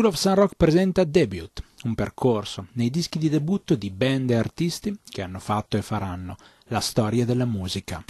[0.00, 4.34] School of Sun Rock presenta Debut, un percorso nei dischi di debutto di band e
[4.34, 6.38] artisti che hanno fatto e faranno
[6.68, 8.02] la storia della musica.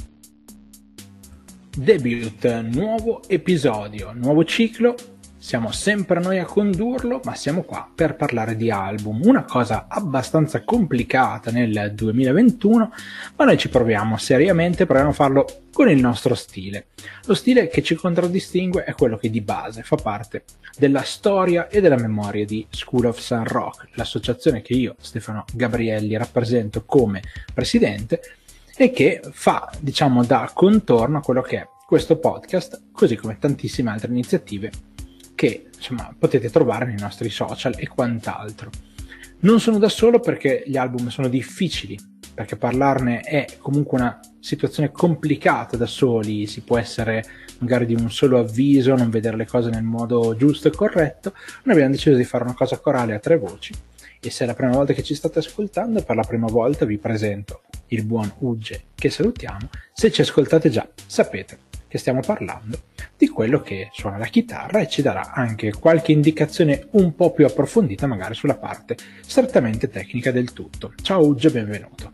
[1.77, 4.95] Debut, nuovo episodio, nuovo ciclo
[5.41, 9.23] siamo sempre noi a condurlo, ma siamo qua per parlare di album.
[9.25, 12.93] Una cosa abbastanza complicata nel 2021,
[13.37, 16.89] ma noi ci proviamo seriamente, proviamo a farlo con il nostro stile.
[17.25, 20.45] Lo stile che ci contraddistingue è quello che di base fa parte
[20.77, 26.19] della storia e della memoria di School of Sun Rock, l'associazione che io, Stefano Gabrielli,
[26.19, 27.23] rappresento come
[27.55, 28.21] presidente
[28.77, 33.91] e che fa, diciamo, da contorno a quello che è questo podcast, così come tantissime
[33.91, 34.71] altre iniziative
[35.41, 38.69] che insomma, potete trovare nei nostri social e quant'altro.
[39.39, 41.99] Non sono da solo perché gli album sono difficili,
[42.35, 47.25] perché parlarne è comunque una situazione complicata da soli, si può essere
[47.61, 51.33] magari di un solo avviso, non vedere le cose nel modo giusto e corretto.
[51.63, 53.73] Noi abbiamo deciso di fare una cosa corale a tre voci
[54.21, 56.99] e se è la prima volta che ci state ascoltando, per la prima volta vi
[56.99, 59.71] presento il buon Ugge che salutiamo.
[59.95, 62.83] Se ci ascoltate già, sapete che stiamo parlando
[63.17, 67.45] di quello che suona la chitarra e ci darà anche qualche indicazione un po' più
[67.45, 70.95] approfondita magari sulla parte strettamente tecnica del tutto.
[71.03, 72.13] Ciao Ugge, benvenuto.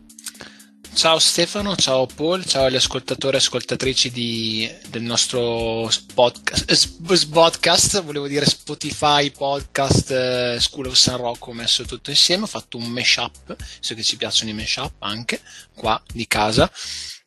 [0.95, 8.27] Ciao Stefano, ciao Paul, ciao agli ascoltatori e ascoltatrici di, del nostro podcast, podcast, volevo
[8.27, 12.87] dire Spotify, podcast, eh, School of San Rocco, ho messo tutto insieme, ho fatto un
[12.87, 15.39] mashup, so che ci piacciono i mashup anche,
[15.75, 16.73] qua di casa,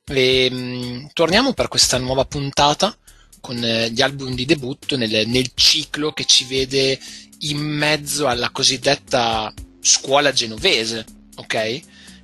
[0.09, 2.95] e, mh, mm, torniamo per questa nuova puntata
[3.39, 6.99] con eh, gli album di debutto nel, nel, ciclo che ci vede
[7.39, 11.81] in mezzo alla cosiddetta scuola genovese, ok?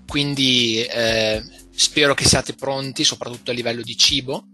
[0.07, 1.41] Quindi eh,
[1.73, 4.47] spero che siate pronti, soprattutto a livello di cibo,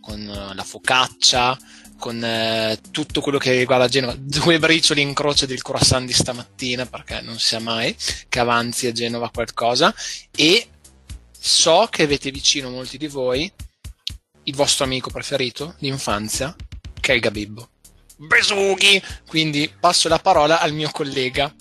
[0.00, 1.58] con uh, la focaccia,
[1.98, 4.14] con uh, tutto quello che riguarda Genova.
[4.18, 7.94] Due bricioli in croce del croissant di stamattina, perché non si sa mai
[8.28, 9.94] che avanzi a Genova qualcosa.
[10.30, 10.68] E
[11.46, 13.50] so che avete vicino molti di voi
[14.42, 16.54] il vostro amico preferito d'infanzia,
[17.00, 17.68] che è il Gabibbo.
[18.16, 19.00] Besughi!
[19.28, 21.54] Quindi passo la parola al mio collega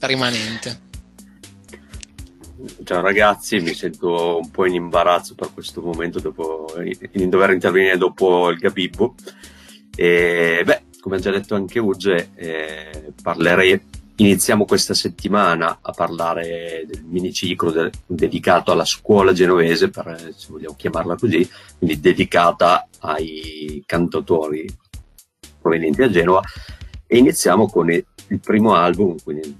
[0.00, 0.88] rimanente.
[2.82, 6.74] Ciao ragazzi, mi sento un po' in imbarazzo per questo momento dopo,
[7.12, 9.14] in dover intervenire dopo il Gabibbo.
[9.94, 13.80] E, beh, come ha già detto anche Uge, eh, parlerei
[14.20, 20.74] iniziamo questa settimana a parlare del miniciclo de- dedicato alla scuola genovese, per, se vogliamo
[20.76, 21.48] chiamarla così,
[21.78, 24.66] quindi dedicata ai cantautori
[25.60, 26.42] provenienti da Genova.
[27.06, 29.56] E iniziamo con il, il primo album, quindi,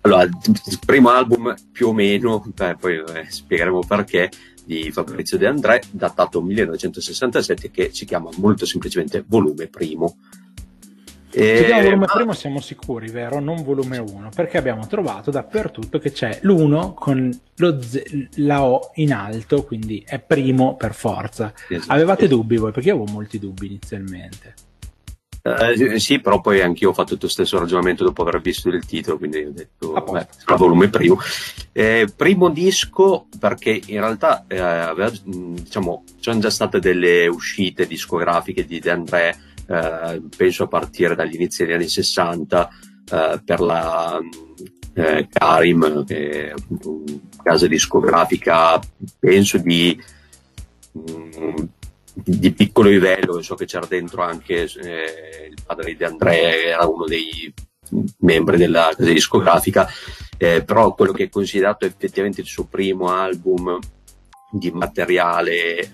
[0.00, 4.30] allora, il primo album più o meno, beh, poi eh, spiegheremo perché,
[4.64, 10.16] di Fabrizio De André, datato 1967, che si chiama molto semplicemente Volume Primo.
[11.36, 11.56] E...
[11.56, 13.40] Se diamo volume primo siamo sicuri, vero?
[13.40, 17.36] Non volume 1, perché abbiamo trovato dappertutto che c'è l'1 con
[17.80, 21.52] z- la O in alto, quindi è primo per forza.
[21.68, 21.92] Esatto.
[21.92, 22.70] Avevate dubbi voi?
[22.70, 24.54] Perché io avevo molti dubbi inizialmente.
[25.42, 29.18] Uh, sì, però poi anch'io ho fatto lo stesso ragionamento dopo aver visto il titolo,
[29.18, 31.18] quindi ho detto, beh, volume primo.
[31.72, 38.64] Eh, primo disco perché in realtà eh, aveva, diciamo, c'erano già state delle uscite discografiche
[38.64, 42.68] di De André eh, penso a partire dagli inizi degli anni 60
[43.10, 44.20] eh, per la
[44.94, 48.80] eh, Karim, che è appunto una casa discografica,
[49.18, 50.00] penso di,
[50.96, 51.56] mm,
[52.14, 57.04] di piccolo livello, so che c'era dentro anche eh, il padre di Andrea, era uno
[57.06, 57.52] dei
[58.18, 59.88] membri della casa discografica,
[60.38, 63.78] eh, però quello che è considerato effettivamente il suo primo album
[64.50, 65.90] di materiale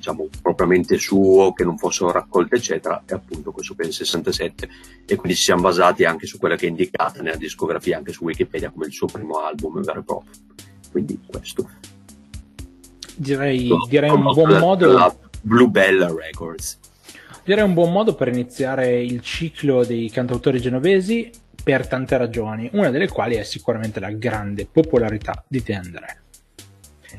[0.00, 4.68] diciamo propriamente suo, che non fossero raccolte, eccetera, è appunto questo per il 67.
[5.06, 8.24] E quindi ci siamo basati anche su quella che è indicata nella discografia, anche su
[8.24, 10.32] Wikipedia, come il suo primo album vero e proprio.
[10.90, 11.68] Quindi questo.
[13.14, 14.90] Direi, no, direi un buon modo.
[14.90, 16.78] La Blue Bella Records.
[17.44, 21.30] Direi un buon modo per iniziare il ciclo dei cantautori genovesi
[21.62, 26.22] per tante ragioni, una delle quali è sicuramente la grande popolarità di De André.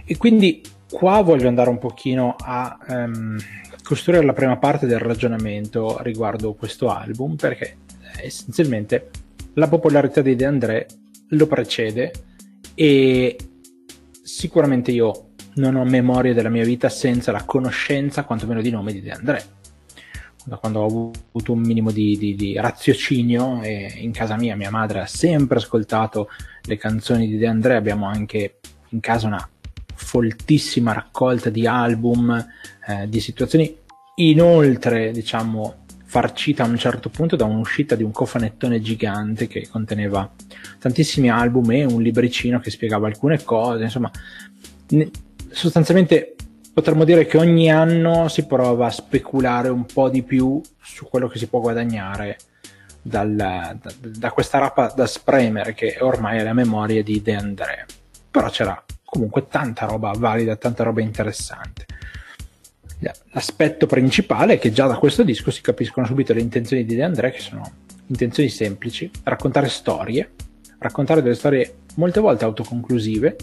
[0.06, 3.38] E quindi qua voglio andare un pochino a um,
[3.82, 7.78] costruire la prima parte del ragionamento riguardo questo album perché
[8.22, 9.10] essenzialmente
[9.54, 10.86] la popolarità di De André
[11.30, 12.12] lo precede
[12.76, 13.38] e
[14.22, 19.02] sicuramente io non ho memoria della mia vita senza la conoscenza quantomeno di nome di
[19.02, 19.44] De André.
[20.44, 24.72] Da quando ho avuto un minimo di, di, di raziocinio e in casa mia mia
[24.72, 26.30] madre ha sempre ascoltato
[26.64, 28.60] le canzoni di De André abbiamo anche
[28.90, 29.50] in casa una
[30.02, 32.48] foltissima raccolta di album,
[32.88, 33.78] eh, di situazioni.
[34.16, 40.30] Inoltre, diciamo, farcita a un certo punto da un'uscita di un cofanettone gigante che conteneva
[40.78, 44.12] tantissimi album e un libricino che spiegava alcune cose, insomma,
[44.90, 45.10] ne,
[45.50, 46.36] sostanzialmente
[46.74, 51.28] potremmo dire che ogni anno si prova a speculare un po' di più su quello
[51.28, 52.38] che si può guadagnare
[53.02, 57.86] dal, da, da, questa rapa da spremere che ormai è la memoria di De André.
[58.30, 61.86] Però c'era comunque tanta roba valida, tanta roba interessante.
[63.34, 67.04] L'aspetto principale è che già da questo disco si capiscono subito le intenzioni di De
[67.04, 67.70] André, che sono
[68.06, 70.32] intenzioni semplici, raccontare storie,
[70.78, 73.36] raccontare delle storie molte volte autoconclusive.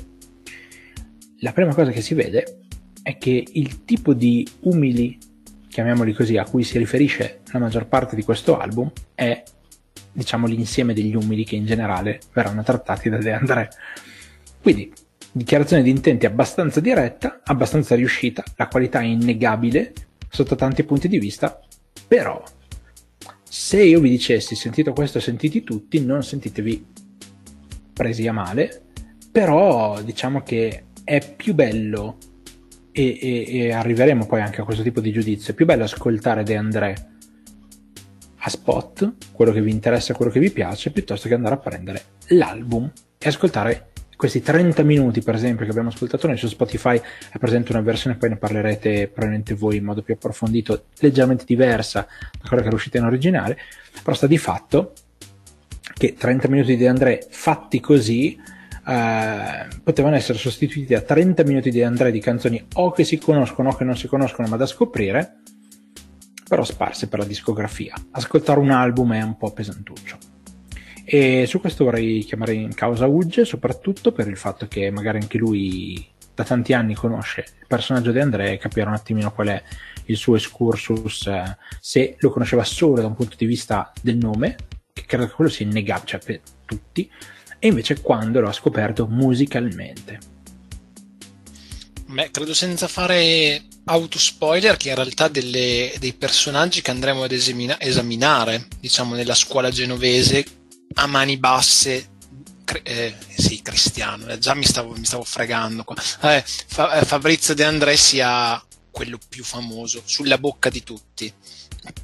[1.41, 2.61] La prima cosa che si vede
[3.03, 5.19] è che il tipo di umili,
[5.69, 9.43] chiamiamoli così, a cui si riferisce la maggior parte di questo album è
[10.11, 13.69] diciamo l'insieme degli umili che in generale verranno trattati da De André.
[14.63, 14.91] Quindi
[15.39, 19.93] dichiarazione di intenti abbastanza diretta, abbastanza riuscita, la qualità è innegabile
[20.29, 21.59] sotto tanti punti di vista,
[22.07, 22.43] però
[23.49, 26.87] se io vi dicessi sentito questo, sentiti tutti, non sentitevi
[27.95, 28.83] presi a male,
[29.33, 32.19] però diciamo che è più bello
[32.93, 36.43] e, e, e arriveremo poi anche a questo tipo di giudizio, è più bello ascoltare
[36.43, 36.95] De André
[38.41, 42.03] a spot, quello che vi interessa, quello che vi piace, piuttosto che andare a prendere
[42.29, 47.01] l'album e ascoltare questi 30 minuti, per esempio, che abbiamo ascoltato noi su Spotify,
[47.31, 52.05] è presente una versione, poi ne parlerete probabilmente voi in modo più approfondito, leggermente diversa
[52.33, 53.57] da quella che era uscita in originale,
[54.03, 54.93] però sta di fatto
[55.95, 58.37] che 30 minuti di André fatti così
[58.89, 63.69] eh, potevano essere sostituiti da 30 minuti di André di canzoni o che si conoscono
[63.69, 65.43] o che non si conoscono ma da scoprire,
[66.49, 67.95] però sparse per la discografia.
[68.11, 70.28] Ascoltare un album è un po' pesantuccio.
[71.11, 75.39] E su questo vorrei chiamare in causa Ugge, soprattutto per il fatto che magari anche
[75.39, 79.63] lui da tanti anni conosce il personaggio di Andrea e capire un attimino qual è
[80.05, 84.57] il suo excursus, eh, se lo conosceva solo da un punto di vista del nome,
[84.93, 87.11] che credo che quello sia innegabile cioè per tutti,
[87.59, 90.19] e invece quando lo ha scoperto musicalmente.
[92.05, 97.81] Beh, credo senza fare autospoiler che in realtà delle, dei personaggi che andremo ad esamina,
[97.81, 100.45] esaminare, diciamo, nella scuola genovese
[100.99, 102.17] a mani basse
[102.83, 105.97] eh, sì, Cristiano, eh, già mi stavo, mi stavo fregando qua.
[106.23, 111.33] Eh, Fa, eh, Fabrizio De André sia quello più famoso, sulla bocca di tutti.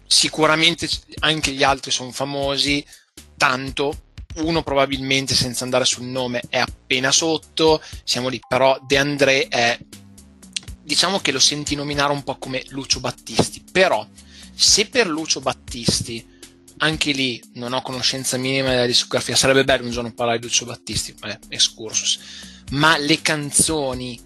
[0.07, 0.89] Sicuramente
[1.19, 2.85] anche gli altri sono famosi,
[3.37, 4.05] tanto,
[4.37, 9.79] uno probabilmente senza andare sul nome è appena sotto, siamo lì, però De André è,
[10.81, 14.07] diciamo che lo senti nominare un po' come Lucio Battisti, però
[14.55, 16.34] se per Lucio Battisti
[16.85, 19.35] anche lì non ho conoscenza minima della discografia.
[19.35, 22.19] Sarebbe bello un giorno parlare di Lucio Battisti, vabbè, excursus.
[22.73, 24.21] Ma le canzoni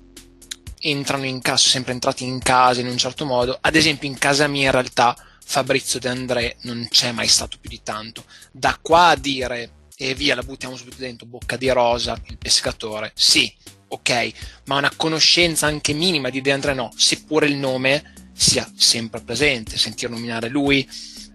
[0.80, 3.56] entrano in casa, sono sempre entrati in casa in un certo modo.
[3.60, 7.70] Ad esempio, in casa mia in realtà Fabrizio De André non c'è mai stato più
[7.70, 8.24] di tanto.
[8.50, 13.10] Da qua a dire e via, la buttiamo subito dentro, Bocca di Rosa, il pescatore,
[13.16, 13.52] sì,
[13.88, 14.32] ok,
[14.66, 19.76] ma una conoscenza anche minima di De André no, seppure il nome sia sempre presente,
[19.76, 20.88] sentir nominare lui,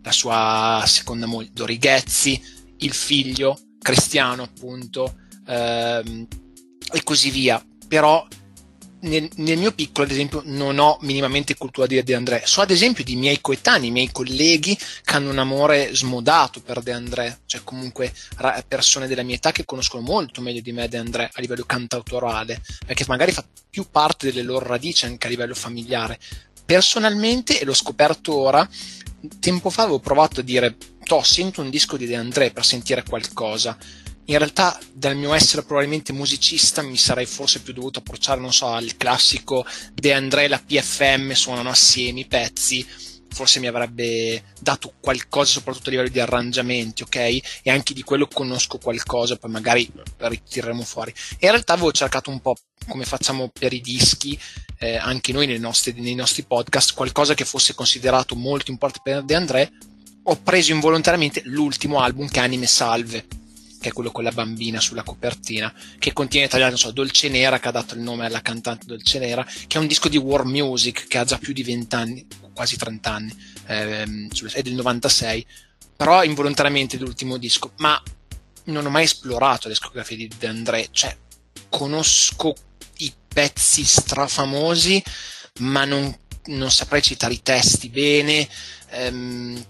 [0.04, 2.42] la sua seconda moglie Dorighezzi,
[2.78, 5.16] il figlio Cristiano appunto
[5.48, 6.28] ehm,
[6.92, 7.64] e così via.
[7.88, 8.26] Però
[9.04, 12.44] nel, nel, mio piccolo, ad esempio, non ho minimamente cultura di De André.
[12.46, 16.92] So, ad esempio, di miei coetanei, miei colleghi che hanno un amore smodato per De
[16.92, 18.14] André, cioè comunque
[18.68, 22.62] persone della mia età che conoscono molto meglio di me De André a livello cantautorale,
[22.86, 26.20] perché magari fa più parte delle loro radici anche a livello familiare.
[26.66, 28.68] Personalmente, e l'ho scoperto ora,
[29.40, 33.04] tempo fa avevo provato a dire, to, sento un disco di De André per sentire
[33.04, 33.78] qualcosa.
[34.26, 38.68] In realtà, dal mio essere probabilmente musicista, mi sarei forse più dovuto approcciare, non so,
[38.68, 42.86] al classico De André e la PFM suonano assieme i pezzi.
[43.34, 47.16] Forse mi avrebbe dato qualcosa, soprattutto a livello di arrangiamenti, ok?
[47.16, 51.12] E anche di quello conosco qualcosa, poi magari ritireremo fuori.
[51.38, 52.56] E in realtà avevo cercato un po'
[52.88, 54.40] come facciamo per i dischi,
[54.80, 59.24] eh, anche noi nei nostri, nei nostri, podcast, qualcosa che fosse considerato molto importante per
[59.24, 59.72] De André,
[60.24, 63.26] ho preso involontariamente l'ultimo album che Anime Salve,
[63.80, 67.60] che è quello con la bambina sulla copertina, che contiene tagliato, non so, Dolce Nera,
[67.60, 70.46] che ha dato il nome alla cantante Dolce Nera, che è un disco di war
[70.46, 73.36] music che ha già più di 20 anni, quasi 30 anni,
[73.68, 75.46] ehm, è del 96,
[75.96, 78.02] però involontariamente l'ultimo disco, ma
[78.66, 81.16] non ho mai esplorato la discografia di De André, cioè
[81.70, 82.54] conosco
[82.98, 85.04] i pezzi strafamosi,
[85.60, 88.48] ma non, non saprei citare i testi bene.
[88.90, 89.66] Ehm,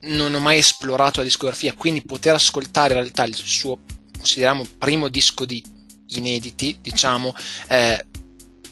[0.00, 3.80] non ho mai esplorato la discografia, quindi poter ascoltare in realtà il suo,
[4.16, 5.64] consideriamo, primo disco di
[6.08, 7.34] inediti, diciamo,
[7.68, 8.06] eh,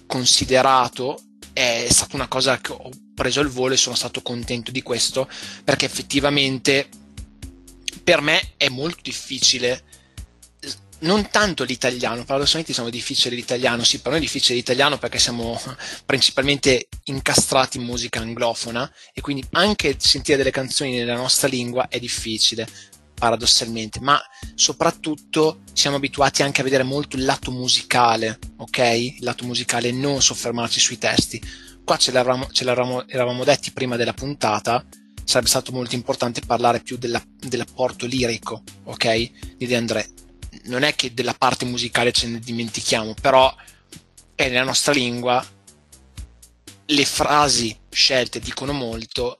[0.06, 1.21] considerato,
[1.52, 5.28] è stata una cosa che ho preso il volo e sono stato contento di questo
[5.62, 6.88] perché effettivamente
[8.02, 9.83] per me è molto difficile
[11.04, 15.61] non tanto l'italiano, paradossalmente siamo difficili l'italiano, sì, per noi è difficile l'italiano perché siamo
[16.06, 21.99] principalmente incastrati in musica anglofona e quindi anche sentire delle canzoni nella nostra lingua è
[21.99, 22.66] difficile,
[23.14, 24.21] paradossalmente, ma
[24.54, 28.78] soprattutto siamo abituati anche a vedere molto il lato musicale, ok?
[28.78, 31.40] Il lato musicale e non soffermarci sui testi.
[31.84, 34.84] Qua ce l'eravamo, ce l'eravamo eravamo detti prima della puntata,
[35.24, 39.56] sarebbe stato molto importante parlare più della, dell'apporto lirico, ok?
[39.56, 40.08] Di De André.
[40.64, 43.54] Non è che della parte musicale ce ne dimentichiamo, però
[44.34, 45.44] è nella nostra lingua,
[46.86, 49.38] le frasi scelte dicono molto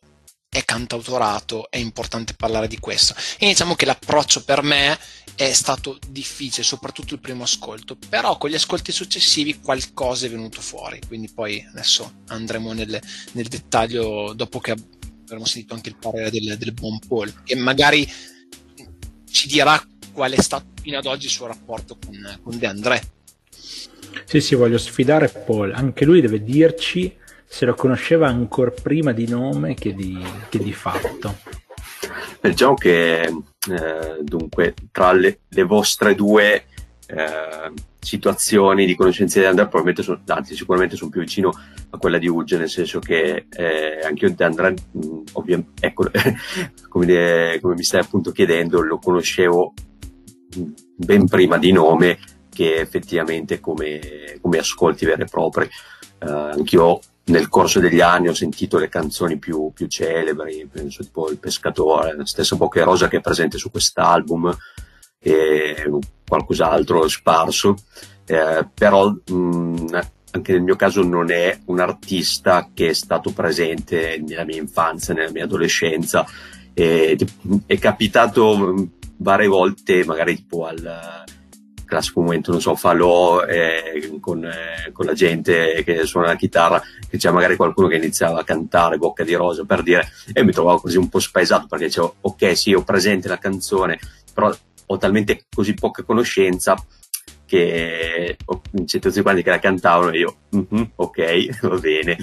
[0.55, 3.15] è cantautorato, è importante parlare di questo.
[3.39, 4.97] E diciamo che l'approccio per me
[5.37, 10.61] è stato difficile, soprattutto il primo ascolto, però con gli ascolti successivi qualcosa è venuto
[10.61, 13.01] fuori, quindi poi adesso andremo nel,
[13.33, 14.75] nel dettaglio dopo che
[15.25, 18.11] avremo sentito anche il parere del, del buon Paul, che magari
[19.31, 23.03] ci dirà qual è stato fino ad oggi il suo rapporto con, con De André.
[24.27, 27.13] Sì, sì, voglio sfidare Paul, anche lui deve dirci
[27.45, 31.39] se lo conosceva ancora prima di nome che di, che di fatto.
[32.41, 36.65] Diciamo che eh, dunque tra le, le vostre due
[37.07, 37.73] eh,
[38.05, 41.51] situazioni di conoscenza di Andrea probabilmente sono, anzi sicuramente sono più vicino
[41.91, 44.75] a quella di Uge nel senso che eh, anche io di Andrea
[45.33, 46.11] ovviamente ecco
[46.89, 49.73] come, dire, come mi stai appunto chiedendo lo conoscevo
[50.97, 52.19] ben prima di nome
[52.51, 58.35] che effettivamente come, come ascolti veri e propri eh, anch'io nel corso degli anni ho
[58.35, 63.19] sentito le canzoni più, più celebri, penso tipo Il Pescatore, la stessa Poche Rosa che
[63.19, 64.55] è presente su quest'album
[65.19, 65.91] e
[66.27, 67.77] qualcos'altro sparso,
[68.27, 70.01] eh, però mh,
[70.33, 75.15] anche nel mio caso non è un artista che è stato presente nella mia infanzia,
[75.15, 76.27] nella mia adolescenza,
[76.75, 77.17] e,
[77.67, 81.25] è capitato varie volte magari tipo al
[81.85, 86.83] classico momento, non so, falò eh, con, eh, con, la gente che suona la chitarra,
[87.09, 90.53] che c'è magari qualcuno che iniziava a cantare Bocca di Rosa per dire, e mi
[90.53, 93.99] trovavo così un po' spaesato perché dicevo, ok, sì, ho presente la canzone,
[94.33, 94.55] però
[94.87, 96.77] ho talmente così poca conoscenza
[97.47, 98.37] che
[98.85, 102.17] c'è tutti quanti che la cantavano e io, mm-hmm, ok, va bene,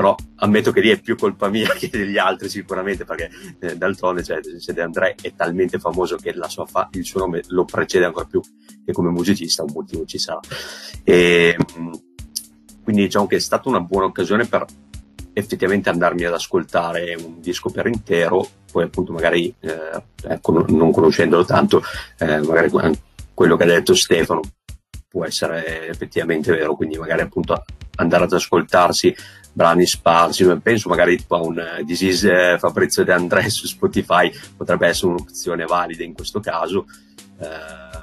[0.00, 3.28] però ammetto che lì è più colpa mia che degli altri sicuramente perché
[3.58, 6.34] eh, d'altronde cioè, De André è talmente famoso che
[6.66, 8.40] fa- il suo nome lo precede ancora più
[8.82, 10.40] che come musicista un motivo ci sarà.
[11.04, 11.92] E, mm,
[12.82, 14.64] quindi diciamo che è stata una buona occasione per
[15.34, 21.44] effettivamente andarmi ad ascoltare un disco per intero poi appunto magari eh, ecco, non conoscendolo
[21.44, 21.82] tanto
[22.18, 22.70] eh, magari
[23.34, 24.40] quello che ha detto Stefano
[25.08, 27.62] può essere effettivamente vero quindi magari appunto
[27.96, 29.14] andare ad ascoltarsi
[29.52, 34.30] brani sparsi, penso magari a un uh, This is uh, Fabrizio De André su Spotify
[34.56, 36.86] potrebbe essere un'opzione valida in questo caso.
[37.38, 38.00] Uh,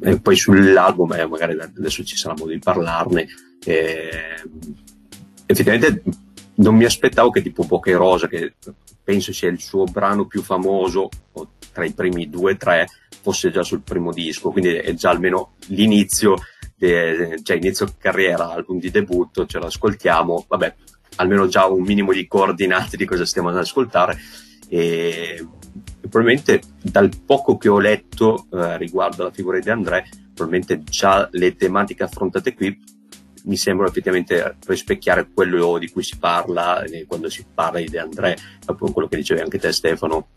[0.00, 3.26] e poi sull'album, eh, magari adesso ci sarà modo di parlarne.
[3.64, 4.42] Eh,
[5.46, 6.02] effettivamente
[6.56, 8.54] non mi aspettavo che tipo Poche Rosa, che
[9.02, 11.08] penso sia il suo brano più famoso,
[11.72, 12.86] tra i primi due o tre,
[13.20, 16.36] fosse già sul primo disco, quindi è già almeno l'inizio
[16.84, 20.74] che cioè inizio carriera, album di debutto, ce lo ascoltiamo, vabbè,
[21.16, 24.18] almeno già un minimo di coordinate di cosa stiamo ad ascoltare.
[24.68, 25.46] E
[26.00, 31.56] probabilmente dal poco che ho letto eh, riguardo alla figura di André, probabilmente già le
[31.56, 32.76] tematiche affrontate qui
[33.44, 38.36] mi sembrano effettivamente rispecchiare quello di cui si parla eh, quando si parla di André,
[38.66, 40.28] appunto quello che dicevi anche te Stefano,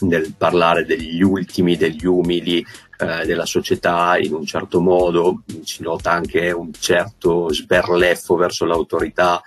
[0.00, 2.64] nel parlare degli ultimi, degli umili
[2.98, 9.42] eh, della società in un certo modo, si nota anche un certo sberleffo verso l'autorità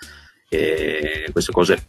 [0.48, 1.88] e queste cose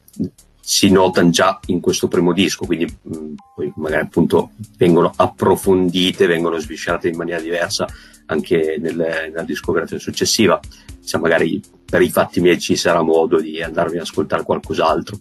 [0.60, 6.26] si notano già in questo primo disco, quindi mh, mm, poi magari appunto vengono approfondite,
[6.26, 7.86] vengono sviscerate in maniera diversa
[8.26, 10.60] anche nel, nella discografia successiva.
[11.00, 15.18] Se magari per i fatti miei ci sarà modo di andarmi ad ascoltare qualcos'altro.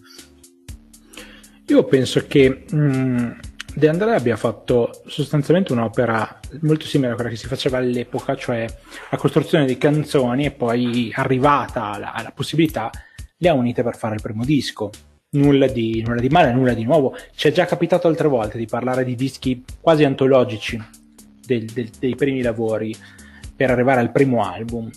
[1.66, 3.30] Io penso che mh, mm,
[3.72, 8.66] De Andrea abbia fatto sostanzialmente un'opera molto simile a quella che si faceva all'epoca, cioè
[9.10, 12.90] la costruzione di canzoni e poi arrivata alla, alla possibilità
[13.36, 14.90] le ha unite per fare il primo disco.
[15.32, 17.16] Nulla di, nulla di male, nulla di nuovo.
[17.34, 20.82] Ci è già capitato altre volte di parlare di dischi quasi antologici
[21.46, 22.94] del, del, dei primi lavori
[23.54, 24.90] per arrivare al primo album.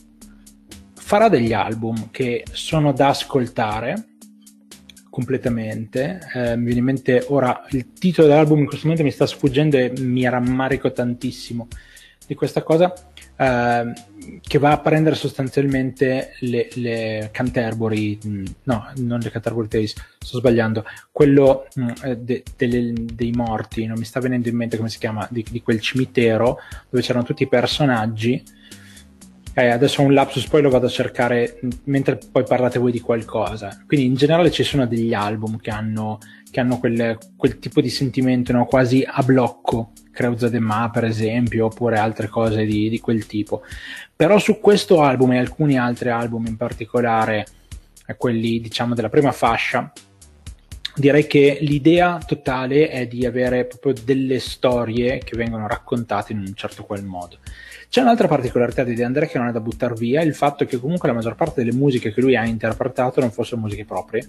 [0.96, 4.12] Farà degli album che sono da ascoltare
[5.13, 6.20] completamente.
[6.34, 9.77] Eh, mi viene in mente ora il titolo dell'album in questo momento mi sta sfuggendo
[9.77, 11.67] e mi rammarico tantissimo
[12.25, 12.91] di questa cosa.
[13.38, 13.93] eh,
[14.41, 20.38] che va a prendere sostanzialmente le, le Canterbury, mm, no, non le Canterbury Tales, sto
[20.38, 24.77] sbagliando, quello mh, mm, eh, de, de, dei morti, non mi sta venendo in mente
[24.77, 28.43] come si chiama, di, di quel cimitero dove c'erano tutti i personaggi.
[29.56, 33.00] Eh, adesso ho un lapsus, poi lo vado a cercare mentre poi parlate voi di
[33.00, 33.84] qualcosa.
[33.86, 36.18] Quindi in generale ci sono degli album che hanno,
[36.50, 38.66] che hanno quel, quel tipo di sentimento no?
[38.66, 43.64] quasi a blocco Creuza de Ma per esempio, oppure altre cose di, di, quel tipo.
[44.16, 47.46] Però su questo album e alcuni altri album in particolare,
[48.06, 49.92] eh, quelli diciamo della prima fascia,
[50.96, 56.54] direi che l'idea totale è di avere proprio delle storie che vengono raccontate in un
[56.54, 57.38] certo qual modo.
[57.94, 60.80] C'è un'altra particolarità di De André che non è da buttare via, il fatto che
[60.80, 64.28] comunque la maggior parte delle musiche che lui ha interpretato non fossero musiche proprie.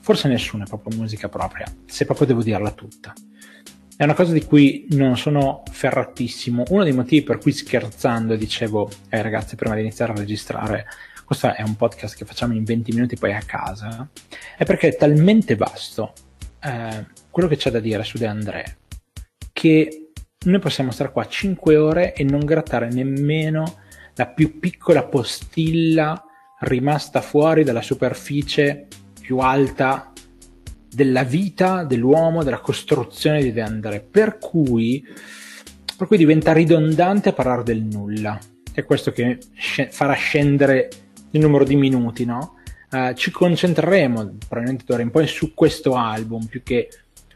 [0.00, 3.12] Forse nessuna è proprio musica propria, se proprio devo dirla tutta.
[3.94, 6.62] È una cosa di cui non sono ferratissimo.
[6.70, 10.86] Uno dei motivi per cui scherzando dicevo, eh ragazzi, prima di iniziare a registrare,
[11.26, 14.08] questo è un podcast che facciamo in 20 minuti poi a casa,
[14.56, 16.14] è perché è talmente vasto
[16.62, 18.76] eh, quello che c'è da dire su De André
[19.58, 20.07] che
[20.44, 23.80] noi possiamo stare qua 5 ore e non grattare nemmeno
[24.14, 26.22] la più piccola postilla
[26.60, 28.86] rimasta fuori dalla superficie
[29.20, 30.12] più alta
[30.88, 35.04] della vita dell'uomo, della costruzione di De per cui,
[35.96, 38.38] per cui diventa ridondante parlare del nulla.
[38.72, 39.38] È questo che
[39.90, 40.88] farà scendere
[41.32, 42.54] il numero di minuti, no?
[42.90, 46.88] Uh, ci concentreremo probabilmente d'ora in poi su questo album più che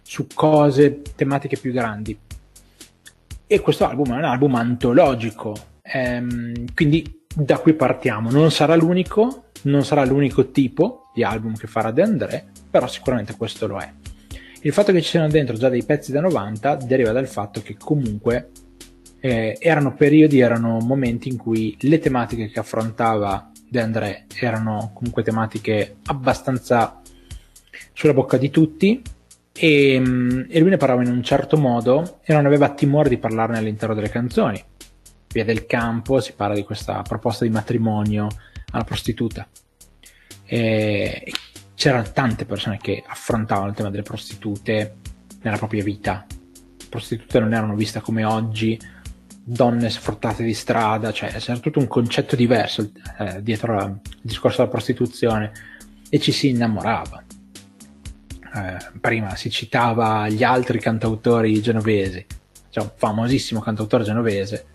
[0.02, 2.18] su cose, tematiche più grandi.
[3.52, 8.30] E questo album è un album antologico, ehm, quindi da qui partiamo.
[8.30, 13.36] Non sarà l'unico, non sarà l'unico tipo di album che farà De André, però sicuramente
[13.36, 13.92] questo lo è.
[14.62, 17.76] Il fatto che ci siano dentro già dei pezzi da 90 deriva dal fatto che
[17.76, 18.52] comunque
[19.20, 25.22] eh, erano periodi, erano momenti in cui le tematiche che affrontava De André erano comunque
[25.22, 27.02] tematiche abbastanza
[27.92, 29.02] sulla bocca di tutti
[29.52, 33.58] e, mm, lui ne parlava in un certo modo e non aveva timore di parlarne
[33.58, 34.62] all'interno delle canzoni.
[35.28, 38.28] Via del campo si parla di questa proposta di matrimonio
[38.72, 39.46] alla prostituta.
[40.44, 41.32] E,
[41.74, 44.96] c'erano tante persone che affrontavano il tema delle prostitute
[45.42, 46.24] nella propria vita.
[46.88, 48.78] Prostitute non erano viste come oggi
[49.44, 54.70] donne sfruttate di strada, cioè c'era tutto un concetto diverso eh, dietro al discorso della
[54.70, 55.50] prostituzione
[56.08, 57.24] e ci si innamorava.
[58.54, 62.24] Eh, prima si citava gli altri cantautori genovesi,
[62.70, 64.66] c'è un famosissimo cantautore genovese,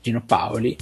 [0.00, 0.76] Gino Paoli,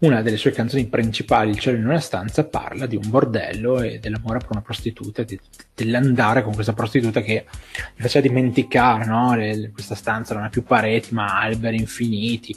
[0.00, 3.98] una delle sue canzoni principali, Il cielo in una stanza, parla di un bordello e
[3.98, 5.38] dell'amore per una prostituta, di,
[5.74, 7.44] dell'andare con questa prostituta che
[7.94, 9.34] gli faceva dimenticare, no?
[9.34, 12.56] Le, questa stanza non ha più pareti ma alberi infiniti.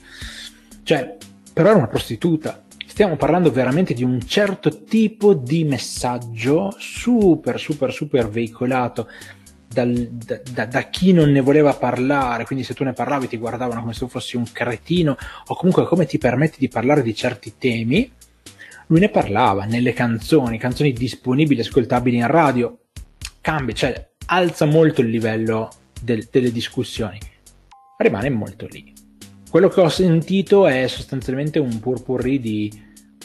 [0.83, 1.17] Cioè,
[1.51, 2.62] però era una prostituta.
[2.93, 9.09] Stiamo parlando veramente di un certo tipo di messaggio super, super, super veicolato
[9.67, 13.37] dal, da, da, da, chi non ne voleva parlare, quindi se tu ne parlavi ti
[13.37, 17.15] guardavano come se tu fossi un cretino o comunque come ti permetti di parlare di
[17.15, 18.11] certi temi,
[18.85, 22.77] lui ne parlava nelle canzoni, canzoni disponibili, ascoltabili in radio,
[23.41, 27.17] cambia, cioè alza molto il livello del, delle discussioni,
[27.97, 29.02] rimane molto lì.
[29.53, 32.73] Quello che ho sentito è sostanzialmente un purpurri di,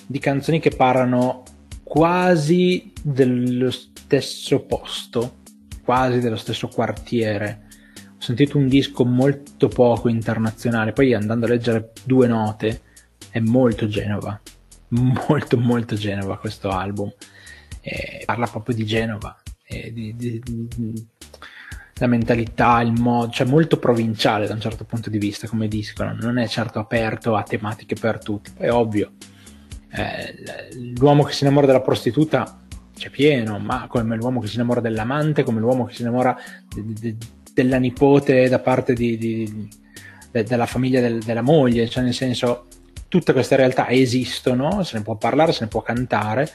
[0.07, 1.43] di canzoni che parlano
[1.83, 5.39] quasi dello stesso posto,
[5.83, 7.69] quasi dello stesso quartiere.
[8.11, 12.83] Ho sentito un disco molto poco internazionale, poi andando a leggere due note
[13.31, 14.39] è molto Genova,
[14.89, 17.11] molto molto Genova questo album.
[17.81, 19.35] E parla proprio di Genova,
[19.67, 21.09] di, di, di,
[21.99, 26.05] la mentalità, il modo, cioè molto provinciale da un certo punto di vista come disco,
[26.05, 29.13] non è certo aperto a tematiche per tutti, è ovvio.
[29.91, 30.35] Eh,
[30.97, 32.61] l'uomo che si innamora della prostituta
[32.95, 36.37] c'è pieno, ma come l'uomo che si innamora dell'amante, come l'uomo che si innamora
[36.75, 37.17] de, de,
[37.53, 39.69] della nipote da parte di, di,
[40.31, 42.67] de, della famiglia del, della moglie, cioè nel senso
[43.09, 46.49] tutte queste realtà esistono, se ne può parlare, se ne può cantare,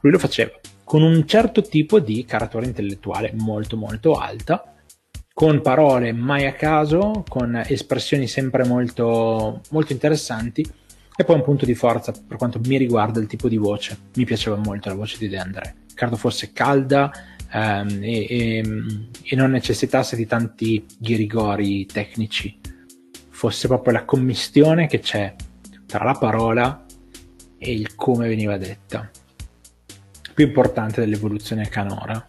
[0.00, 0.50] lui lo faceva
[0.86, 4.72] con un certo tipo di caratura intellettuale molto molto alta,
[5.34, 10.64] con parole mai a caso, con espressioni sempre molto, molto interessanti
[11.16, 13.98] e poi un punto di forza per quanto mi riguarda il tipo di voce.
[14.14, 15.74] Mi piaceva molto la voce di De André.
[15.92, 17.10] Credo fosse calda
[17.52, 18.64] ehm, e, e,
[19.24, 22.60] e, non necessitasse di tanti ghirigori tecnici.
[23.30, 25.34] Fosse proprio la commistione che c'è
[25.84, 26.86] tra la parola
[27.58, 29.10] e il come veniva detta.
[30.36, 32.28] Più importante dell'evoluzione canora.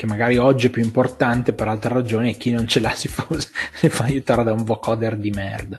[0.00, 3.06] che magari oggi è più importante per altre ragioni e chi non ce l'ha si
[3.06, 3.28] fa,
[3.74, 5.78] si fa aiutare da un vocoder di merda.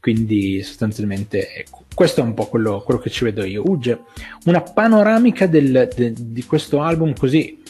[0.00, 3.68] Quindi sostanzialmente ecco, questo è un po' quello, quello che ci vedo io.
[3.68, 4.04] Uge,
[4.44, 7.60] una panoramica del, de, di questo album così,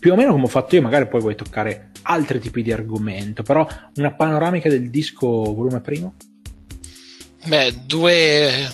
[0.00, 3.42] più o meno come ho fatto io, magari poi vuoi toccare altri tipi di argomento,
[3.42, 6.14] però una panoramica del disco volume primo?
[7.44, 8.66] Beh, due,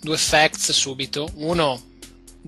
[0.00, 1.28] due facts subito.
[1.36, 1.80] Uno,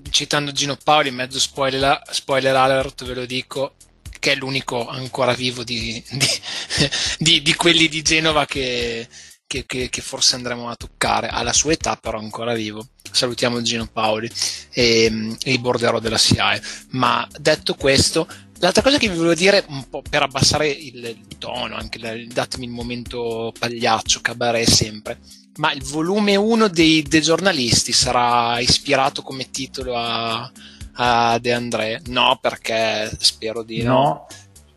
[0.09, 3.75] citando Gino Paoli, mezzo spoiler, spoiler alert, ve lo dico,
[4.19, 6.29] che è l'unico ancora vivo di, di,
[7.17, 9.07] di, di quelli di Genova che,
[9.45, 11.27] che, che, che, forse andremo a toccare.
[11.27, 12.87] Alla sua età, però, ancora vivo.
[13.09, 14.29] Salutiamo Gino Paoli
[14.71, 16.61] e, e i borderò della SIAE.
[16.89, 18.27] Ma detto questo,
[18.59, 22.71] l'altra cosa che vi volevo dire, un po' per abbassare il, tono, anche datemi il
[22.71, 25.19] momento pagliaccio, cabaret sempre
[25.57, 30.51] ma il volume 1 dei, dei giornalisti sarà ispirato come titolo a,
[30.93, 32.01] a De André?
[32.07, 33.93] No, perché spero di no.
[33.93, 34.27] No,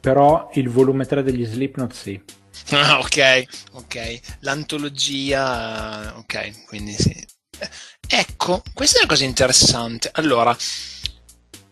[0.01, 2.21] però il volume 3 degli Slipknot sì.
[2.73, 4.21] Ah, ok, ok.
[4.41, 7.27] L'antologia, ok, quindi sì.
[8.07, 10.11] Ecco, questa è una cosa interessante.
[10.15, 10.57] Allora,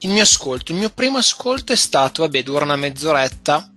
[0.01, 3.73] il mio ascolto, il mio primo ascolto è stato, vabbè, dura una mezz'oretta,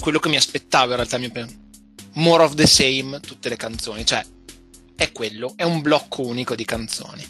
[0.00, 1.30] quello che mi aspettavo in realtà, mio
[2.14, 4.24] more of the same, tutte le canzoni, cioè
[5.00, 7.26] è quello, è un blocco unico di canzoni.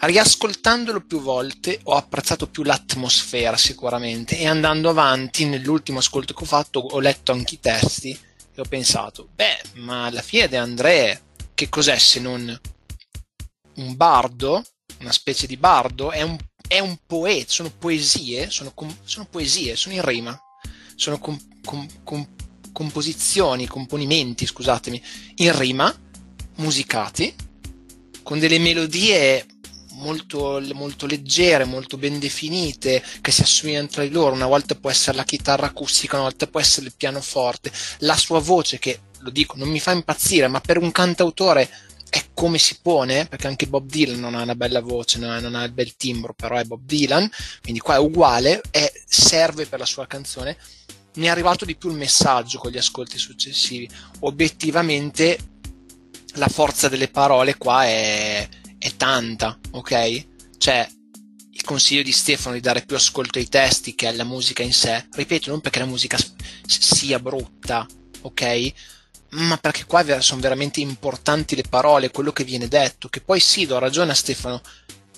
[0.00, 6.46] Riascoltandolo più volte ho apprezzato più l'atmosfera sicuramente e andando avanti nell'ultimo ascolto che ho
[6.46, 11.22] fatto ho letto anche i testi e ho pensato, beh, ma alla fine De André
[11.54, 12.60] che cos'è se non
[13.76, 14.64] un bardo,
[14.98, 19.76] una specie di bardo, è un, è un poeta, sono poesie, sono, com, sono, poesie,
[19.76, 20.36] sono in rima,
[20.96, 22.26] sono com, com,
[22.72, 25.02] composizioni, componimenti, scusatemi,
[25.36, 25.94] in rima
[26.56, 27.34] musicati
[28.22, 29.46] con delle melodie
[29.96, 34.34] molto, molto leggere, molto ben definite, che si assomigliano tra di loro.
[34.34, 38.40] Una volta può essere la chitarra acustica, una volta può essere il pianoforte, la sua
[38.40, 41.68] voce che, lo dico, non mi fa impazzire, ma per un cantautore
[42.08, 45.40] è come si pone, perché anche Bob Dylan non ha una bella voce, non ha,
[45.40, 47.28] non ha il bel timbro, però è Bob Dylan,
[47.62, 50.56] quindi qua è uguale, e serve per la sua canzone.
[51.14, 53.88] Mi è arrivato di più il messaggio con gli ascolti successivi.
[54.20, 55.38] Obiettivamente
[56.36, 60.26] la forza delle parole qua è, è tanta, ok?
[60.58, 60.88] Cioè,
[61.50, 65.06] il consiglio di Stefano di dare più ascolto ai testi che alla musica in sé,
[65.12, 66.18] ripeto, non perché la musica
[66.66, 67.86] sia brutta,
[68.22, 68.72] ok?
[69.30, 73.66] Ma perché qua sono veramente importanti le parole, quello che viene detto, che poi sì,
[73.66, 74.60] do ragione a Stefano,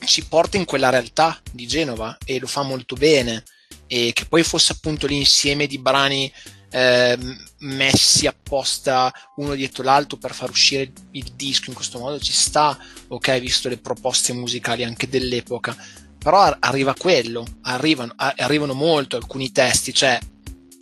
[0.05, 3.43] ci porta in quella realtà di Genova e lo fa molto bene,
[3.87, 6.33] e che poi fosse appunto l'insieme di brani
[6.71, 7.19] eh,
[7.61, 12.77] messi apposta uno dietro l'altro per far uscire il disco in questo modo ci sta,
[13.09, 15.77] ok, visto le proposte musicali anche dell'epoca,
[16.19, 20.19] però arriva quello, arrivano, arrivano molto alcuni testi, cioè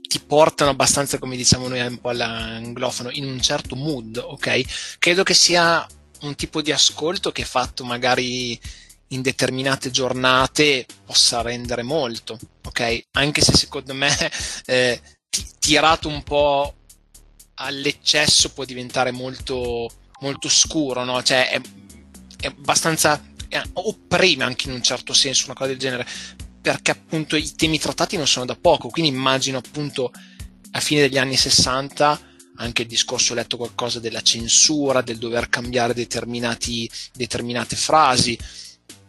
[0.07, 4.97] ti portano abbastanza, come diciamo noi un po' all'anglofono, in un certo mood, ok?
[4.99, 5.87] Credo che sia
[6.23, 8.59] un tipo di ascolto che fatto magari
[9.09, 13.07] in determinate giornate possa rendere molto, ok?
[13.13, 14.11] Anche se secondo me
[14.67, 15.01] eh,
[15.67, 16.75] tirato un po'
[17.55, 21.21] all'eccesso può diventare molto, molto scuro, no?
[21.23, 21.61] Cioè è,
[22.39, 26.07] è abbastanza è, opprime anche in un certo senso una cosa del genere,
[26.61, 30.13] perché appunto i temi trattati non sono da poco, quindi immagino appunto
[30.71, 32.21] a fine degli anni 60
[32.59, 38.39] anche il discorso ho letto qualcosa della censura, del dover cambiare determinate frasi,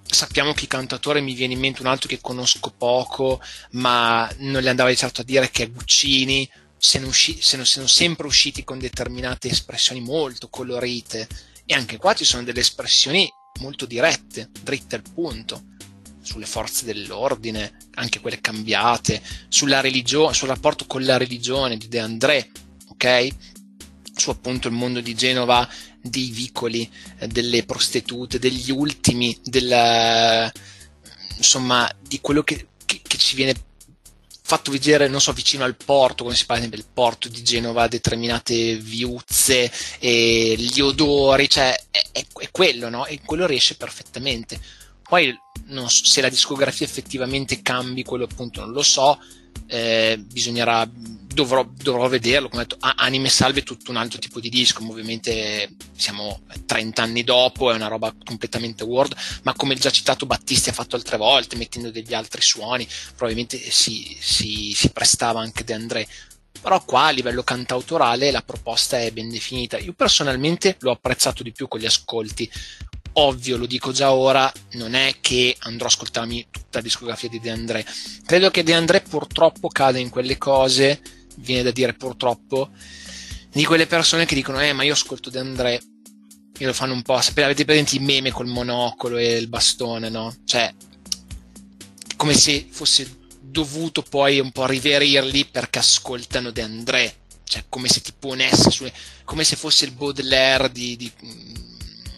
[0.09, 3.41] sappiamo che cantatore mi viene in mente un altro che conosco poco,
[3.71, 7.57] ma non le andava di certo a dire che è Guccini, se non, usci- se
[7.57, 11.27] non sono sempre usciti con determinate espressioni molto colorite.
[11.65, 15.63] E anche qua ci sono delle espressioni molto dirette, dritte al punto,
[16.21, 21.99] sulle forze dell'ordine, anche quelle cambiate, sulla religione, sul rapporto con la religione di De
[21.99, 22.49] André,
[22.89, 23.27] ok?
[24.15, 25.67] Su appunto il mondo di Genova
[26.09, 26.89] dei vicoli,
[27.19, 30.51] eh, delle prostitute, degli ultimi, della,
[31.37, 33.53] insomma, di quello che, che, che, ci viene
[34.41, 38.75] fatto vedere, non so, vicino al porto, come si parla del porto di Genova, determinate
[38.77, 43.05] viuzze, e gli odori, cioè è, è, è quello, no?
[43.05, 44.59] E quello riesce perfettamente.
[45.07, 49.19] Poi so, se la discografia effettivamente cambi, quello appunto non lo so,
[49.67, 50.89] eh, bisognerà
[51.37, 55.75] dovrò, dovrò vederlo, come detto, Anime Salve è tutto un altro tipo di disco, ovviamente
[55.95, 60.73] siamo 30 anni dopo, è una roba completamente Word, ma come già citato Battisti ha
[60.73, 66.07] fatto altre volte, mettendo degli altri suoni, probabilmente si, si, si prestava anche De André.
[66.59, 69.77] Però qua a livello cantautorale la proposta è ben definita.
[69.77, 72.49] Io personalmente l'ho apprezzato di più con gli ascolti.
[73.19, 77.39] ovvio, lo dico già ora, non è che andrò a ascoltarmi tutta la discografia di
[77.39, 77.85] De André.
[78.25, 80.99] Credo che De André purtroppo cade in quelle cose,
[81.37, 82.69] viene da dire purtroppo,
[83.51, 85.81] di quelle persone che dicono, eh, ma io ascolto De André,
[86.59, 90.09] e lo fanno un po', sapete, avete presente i meme col monocolo e il bastone,
[90.09, 90.35] no?
[90.45, 90.73] Cioè,
[92.15, 98.01] come se fosse dovuto poi un po' riverirli perché ascoltano De André, cioè come se
[98.01, 98.89] ti ponesse su,
[99.23, 101.11] come se fosse il Baudelaire di, di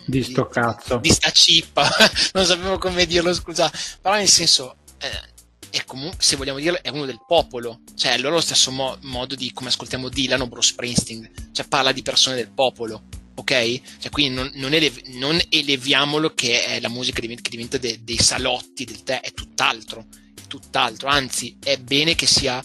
[0.09, 0.97] di sto di, cazzo.
[0.97, 1.87] Di sta cippa,
[2.33, 3.71] non sapevo come dirlo, scusa.
[4.01, 5.21] Però nel senso, eh,
[5.69, 7.81] è comunque, se vogliamo dirlo, è uno del popolo.
[7.95, 11.29] Cioè, loro lo stesso mo- modo di come ascoltiamo Dylan o Bruce Springsteen.
[11.51, 13.03] Cioè, parla di persone del popolo.
[13.35, 13.81] Ok?
[13.99, 17.99] Cioè, quindi non, non, elev- non eleviamolo che è la musica diventa, che diventa de-
[18.03, 20.07] dei salotti del tè, è tutt'altro.
[20.35, 21.07] È tutt'altro.
[21.07, 22.63] Anzi, è bene che sia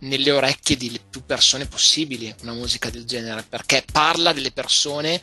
[0.00, 5.20] nelle orecchie di più persone possibili una musica del genere, perché parla delle persone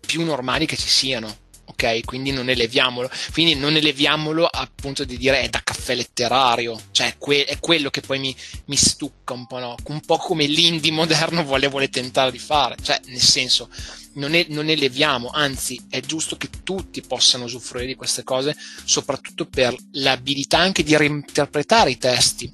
[0.00, 1.48] più normali che ci siano.
[1.70, 7.14] Ok, quindi non eleviamolo, quindi non eleviamolo appunto di dire è da caffè letterario, cioè
[7.16, 9.76] que- è quello che poi mi, mi stucca un po', no?
[9.84, 13.70] un po' come l'indie moderno vuole, vuole tentare di fare, cioè nel senso
[14.14, 19.46] non, è, non eleviamo, anzi è giusto che tutti possano usufruire di queste cose, soprattutto
[19.46, 22.50] per l'abilità anche di reinterpretare i testi,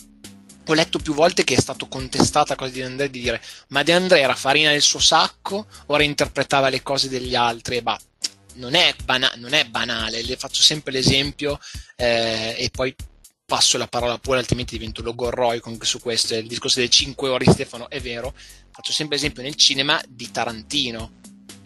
[0.69, 3.93] ho letto più volte che è stato contestata cosa di André di dire ma De
[3.93, 7.77] André era farina del suo sacco o reinterpretava le cose degli altri?
[7.77, 7.99] E bah,
[8.57, 11.59] non è, bana- non è banale, le faccio sempre l'esempio
[11.97, 12.95] eh, e poi
[13.45, 17.51] passo la parola pure altrimenti divento logorroico anche su questo, il discorso delle 5 ore
[17.51, 18.35] Stefano è vero,
[18.73, 21.13] faccio sempre esempio nel cinema di Tarantino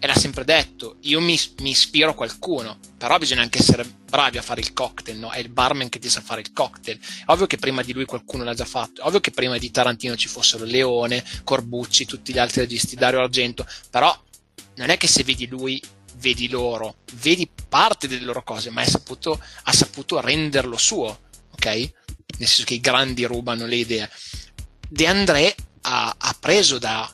[0.03, 4.39] e l'ha sempre detto, io mi, mi, ispiro a qualcuno, però bisogna anche essere bravi
[4.39, 5.31] a fare il cocktail, no?
[5.31, 6.99] È il barman che ti sa fare il cocktail.
[6.99, 9.71] È ovvio che prima di lui qualcuno l'ha già fatto, è ovvio che prima di
[9.71, 14.19] Tarantino ci fossero Leone, Corbucci, tutti gli altri registi, Dario Argento, però
[14.77, 15.83] non è che se vedi lui
[16.17, 21.21] vedi loro, vedi parte delle loro cose, ma saputo, ha saputo renderlo suo,
[21.53, 21.67] ok?
[21.67, 24.11] Nel senso che i grandi rubano le idee.
[24.89, 27.13] De André ha, ha preso da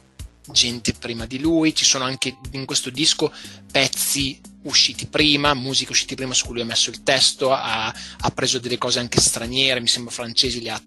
[0.49, 3.33] gente prima di lui, ci sono anche in questo disco
[3.71, 8.31] pezzi usciti prima, musica usciti prima su cui lui ha messo il testo, ha, ha
[8.31, 10.83] preso delle cose anche straniere, mi sembra francesi, le ha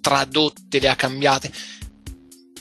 [0.00, 1.52] tradotte, le ha cambiate.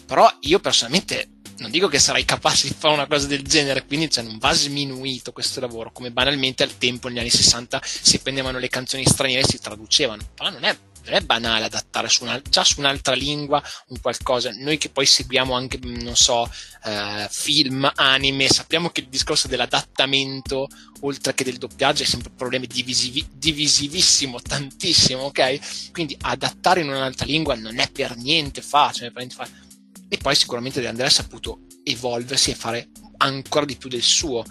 [0.06, 4.10] Però io personalmente non dico che sarai capace di fare una cosa del genere, quindi
[4.10, 8.60] cioè, non va sminuito questo lavoro, come banalmente al tempo negli anni 60 si prendevano
[8.60, 12.40] le canzoni straniere e si traducevano, però non è non è banale adattare su una,
[12.42, 14.52] già su un'altra lingua un qualcosa.
[14.52, 16.50] Noi che poi seguiamo anche, non so,
[16.84, 20.68] eh, film, anime, sappiamo che il discorso dell'adattamento,
[21.02, 25.92] oltre che del doppiaggio, è sempre un problema divisivi, divisivissimo, tantissimo, ok?
[25.92, 29.12] Quindi adattare in un'altra lingua non è per niente facile.
[29.12, 29.67] Per niente facile.
[30.10, 34.44] E poi sicuramente De Andrea ha saputo evolversi e fare ancora di più del suo.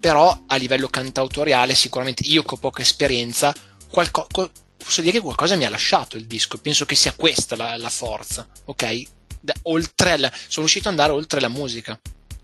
[0.00, 3.54] Però a livello cantautoriale, sicuramente io che ho poca esperienza,
[3.88, 4.26] qualco,
[4.76, 6.58] posso dire che qualcosa mi ha lasciato il disco.
[6.58, 9.02] Penso che sia questa la, la forza, ok?
[9.40, 11.98] Da, la, sono riuscito ad andare oltre la musica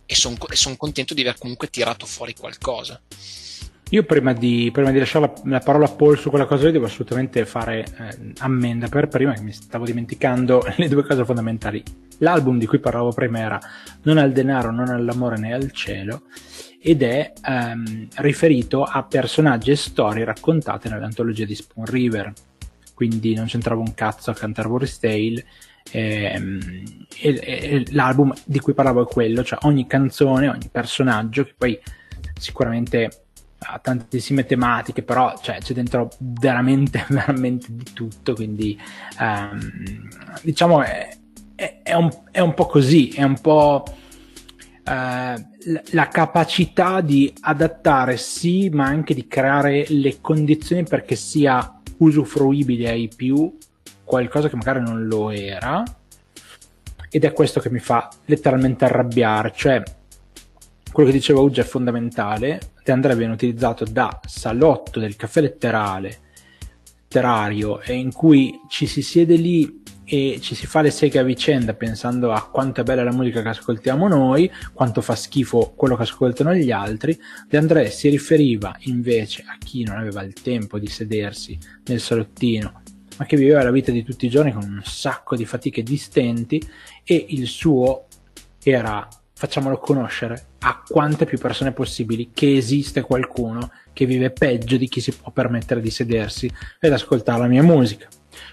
[0.06, 3.00] e sono son contento di aver comunque tirato fuori qualcosa.
[3.90, 6.72] Io prima di, prima di lasciare la, la, parola a Paul su quella cosa lì
[6.72, 11.82] devo assolutamente fare eh, ammenda per prima che mi stavo dimenticando le due cose fondamentali.
[12.18, 13.58] L'album di cui parlavo prima era
[14.02, 16.24] Non al denaro, non all'amore né al cielo
[16.80, 22.32] ed è ehm, riferito a personaggi e storie raccontate nell'antologia di Spoon River.
[22.92, 25.44] Quindi non c'entrava un cazzo a Canterbury's Tale.
[25.92, 26.58] Ehm,
[27.20, 31.80] e, e, l'album di cui parlavo è quello, cioè ogni canzone, ogni personaggio che poi
[32.38, 33.27] sicuramente
[33.60, 38.78] ha tantissime tematiche, però cioè, c'è dentro veramente, veramente di tutto, quindi
[39.18, 40.08] um,
[40.42, 41.08] diciamo è,
[41.54, 48.16] è, è, un, è, un, po' così, è un po' uh, la capacità di adattare
[48.16, 53.56] sì, ma anche di creare le condizioni perché sia usufruibile ai più
[54.04, 55.82] qualcosa che magari non lo era
[57.10, 59.82] ed è questo che mi fa letteralmente arrabbiare, cioè
[60.92, 62.60] quello che diceva Uggia è fondamentale,
[62.92, 66.18] Andrea viene utilizzato da salotto del caffè letterale,
[67.08, 71.74] letterario, in cui ci si siede lì e ci si fa le seghe a vicenda
[71.74, 76.02] pensando a quanto è bella la musica che ascoltiamo noi, quanto fa schifo quello che
[76.02, 80.86] ascoltano gli altri, De André si riferiva invece a chi non aveva il tempo di
[80.86, 82.82] sedersi nel salottino,
[83.18, 85.96] ma che viveva la vita di tutti i giorni con un sacco di fatiche di
[85.96, 86.62] stenti
[87.04, 88.06] e il suo
[88.62, 89.06] era
[89.38, 95.00] facciamolo conoscere a quante più persone possibili che esiste qualcuno che vive peggio di chi
[95.00, 98.08] si può permettere di sedersi ed ascoltare la mia musica.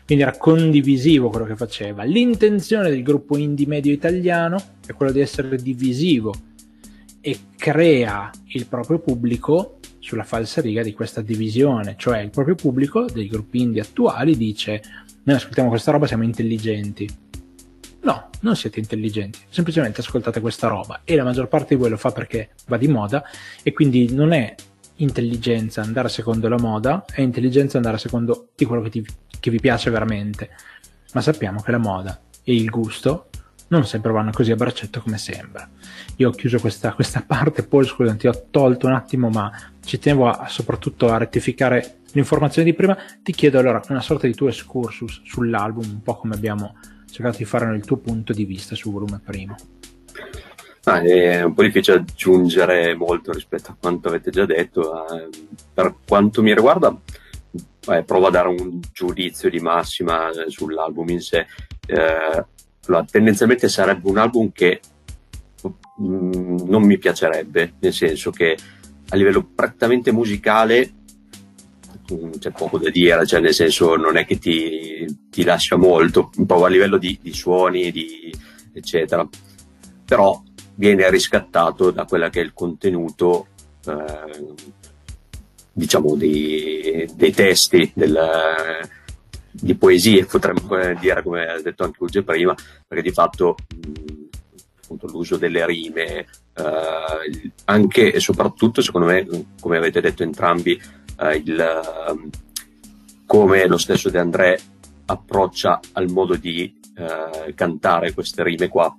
[0.05, 2.03] Quindi era condivisivo quello che faceva.
[2.03, 6.35] L'intenzione del gruppo indie medio italiano è quello di essere divisivo
[7.19, 13.27] e crea il proprio pubblico sulla falsariga di questa divisione, cioè il proprio pubblico dei
[13.27, 14.83] gruppi indie attuali dice
[15.23, 17.09] noi ascoltiamo questa roba, siamo intelligenti.
[18.05, 21.97] No, non siete intelligenti, semplicemente ascoltate questa roba e la maggior parte di voi lo
[21.97, 23.23] fa perché va di moda
[23.63, 24.53] e quindi non è
[24.97, 29.05] intelligenza andare secondo la moda, è intelligenza andare secondo di quello che, ti,
[29.39, 30.51] che vi piace veramente.
[31.13, 33.29] Ma sappiamo che la moda e il gusto
[33.69, 35.67] non sempre vanno così a braccetto come sembra.
[36.17, 39.51] Io ho chiuso questa, questa parte, poi scusa, ti ho tolto un attimo, ma
[39.83, 42.95] ci tenevo a, soprattutto a rettificare l'informazione di prima.
[43.23, 46.75] Ti chiedo allora una sorta di tuo excursus sull'album, un po' come abbiamo
[47.15, 49.55] cercato di fare nel tuo punto di vista sul volume primo.
[50.83, 55.07] Ah, è un po' difficile aggiungere molto rispetto a quanto avete già detto.
[55.07, 55.29] Eh,
[55.73, 56.95] per quanto mi riguarda,
[57.87, 61.47] eh, provo a dare un giudizio di massima eh, sull'album in sé.
[61.87, 62.45] Eh,
[62.87, 64.81] allora, tendenzialmente sarebbe un album che
[66.01, 68.57] mm, non mi piacerebbe, nel senso che
[69.07, 70.91] a livello prettamente musicale
[72.39, 76.45] c'è poco da dire, cioè nel senso non è che ti, ti lascia molto, un
[76.45, 78.33] po' a livello di, di suoni, di,
[78.73, 79.27] eccetera.
[80.05, 80.41] Però
[80.75, 83.47] viene riscattato da quella che è il contenuto
[83.85, 84.53] eh,
[85.71, 88.17] diciamo dei, dei testi del,
[89.51, 92.55] di poesie, potremmo dire, come ha detto anche Uge prima,
[92.87, 93.55] perché di fatto
[94.83, 99.27] appunto, l'uso delle rime, eh, anche e soprattutto, secondo me,
[99.59, 100.79] come avete detto entrambi,
[101.17, 102.29] eh, il,
[103.25, 104.59] come lo stesso De André
[105.05, 108.95] approccia al modo di eh, cantare queste rime qua.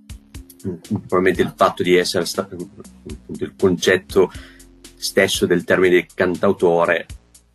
[0.89, 4.31] Probabilmente il fatto di essere stato il concetto
[4.97, 7.07] stesso del termine cantautore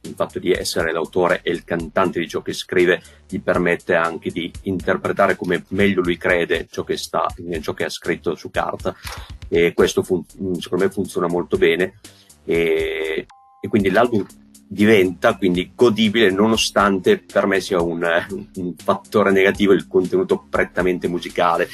[0.02, 4.32] il fatto di essere l'autore e il cantante di ciò che scrive gli permette anche
[4.32, 7.28] di interpretare come meglio lui crede ciò che, sta,
[7.62, 8.96] ciò che ha scritto su carta
[9.48, 10.26] e questo fun-
[10.60, 12.00] secondo me funziona molto bene
[12.46, 13.26] e,
[13.62, 14.26] e, quindi l'album
[14.74, 18.08] diventa quindi godibile nonostante per me sia un,
[18.56, 21.68] un fattore negativo il contenuto prettamente musicale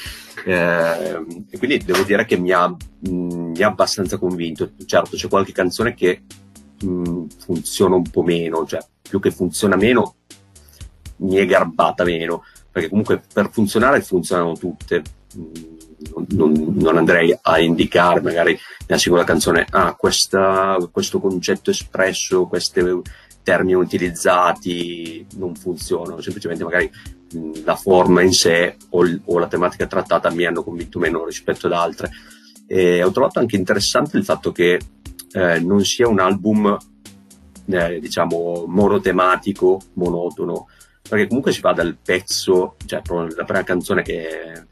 [0.45, 5.51] eh, e quindi devo dire che mi ha, mi ha abbastanza convinto certo c'è qualche
[5.51, 6.23] canzone che
[6.81, 10.15] mh, mm, funziona un po' meno, cioè più che funziona meno,
[11.17, 15.01] mi è garbata meno, perché comunque per funzionare funzionano tutte.
[15.37, 15.76] Mm,
[16.29, 22.81] non, non, andrei a indicare magari nella singola canzone ah, questa, questo concetto espresso, questi
[23.43, 26.91] termini utilizzati non funzionano, semplicemente magari
[27.63, 31.73] la forma in sé o, o, la tematica trattata mi hanno convinto meno rispetto ad
[31.73, 32.09] altre.
[32.67, 34.79] E ho trovato anche interessante il fatto che
[35.31, 36.77] eh, non sia un album
[37.69, 40.67] eh, diciamo monotematico, monotono,
[41.07, 43.01] perché comunque si va dal pezzo, cioè
[43.35, 44.65] la prima canzone che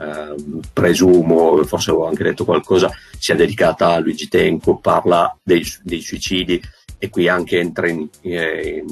[0.00, 6.00] eh, presumo, forse avevo anche detto qualcosa, sia dedicata a Luigi Tenco, parla dei, dei
[6.00, 6.60] suicidi
[6.98, 8.84] e qui anche entra in, eh,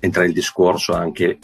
[0.00, 1.38] entra nel discorso anche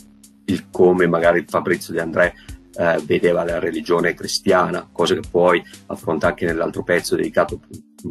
[0.45, 2.35] il come magari Fabrizio De André
[2.75, 7.61] eh, vedeva la religione cristiana, cosa che poi affronta anche nell'altro pezzo dedicato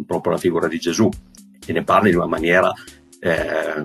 [0.05, 1.09] proprio alla figura di Gesù
[1.65, 2.71] e ne parla in una maniera
[3.19, 3.83] eh,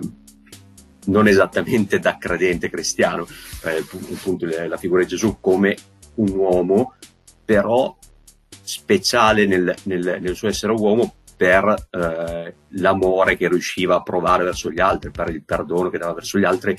[1.06, 3.26] non esattamente da credente cristiano,
[3.64, 5.76] eh, appunto la figura di Gesù come
[6.16, 6.94] un uomo,
[7.44, 7.96] però
[8.62, 14.70] speciale nel, nel, nel suo essere uomo per eh, l'amore che riusciva a provare verso
[14.70, 16.76] gli altri, per il perdono che dava verso gli altri,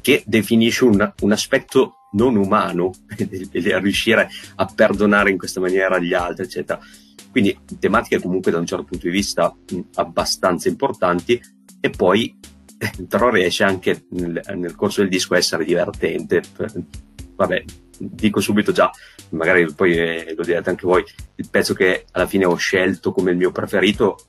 [0.00, 2.90] che definisce un, un aspetto non umano,
[3.52, 6.80] riuscire a perdonare in questa maniera gli altri, eccetera.
[7.30, 11.40] Quindi tematiche comunque da un certo punto di vista mh, abbastanza importanti
[11.80, 12.36] e poi
[13.06, 16.42] però riesce anche nel, nel, corso del disco a essere divertente.
[17.36, 17.64] Vabbè,
[18.00, 18.90] dico subito già,
[19.30, 21.04] magari poi eh, lo direte anche voi,
[21.36, 24.26] il pezzo che alla fine ho scelto come il mio preferito,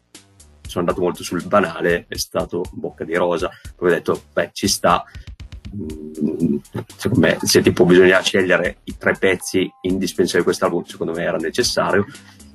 [0.67, 4.67] sono andato molto sul banale, è stato Bocca di Rosa, poi ho detto, beh, ci
[4.67, 5.03] sta,
[5.73, 6.57] Mm,
[6.97, 11.37] secondo me se tipo bisogna scegliere i tre pezzi indispensabili di quest'album secondo me era
[11.37, 12.05] necessario.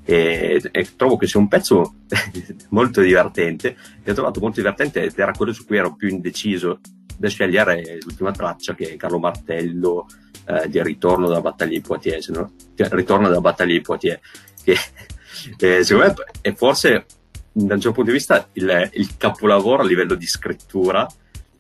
[0.08, 1.94] E, e, trovo che sia un pezzo
[2.70, 6.78] molto divertente e ho trovato molto divertente ed era quello su cui ero più indeciso
[7.16, 10.06] da scegliere l'ultima traccia che è Carlo Martello
[10.46, 12.52] eh, di Ritorno dalla battaglia di Poitiers no?
[12.74, 14.20] Ritorno dalla battaglia di Poitiers
[14.62, 14.76] che
[15.78, 17.06] eh, secondo me è forse
[17.52, 21.06] da un certo punto di vista il, il capolavoro a livello di scrittura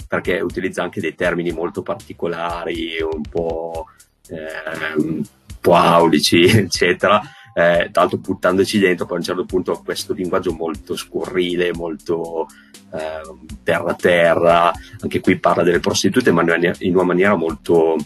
[0.06, 3.86] perché utilizza anche dei termini molto particolari, un po',
[4.28, 5.22] eh, un
[5.60, 7.20] po aulici, eccetera.
[7.54, 12.46] Eh, tra l'altro buttandoci dentro poi a un certo punto questo linguaggio molto scurrile, molto
[12.92, 17.96] eh, terra terra, anche qui parla delle prostitute ma in una maniera molto,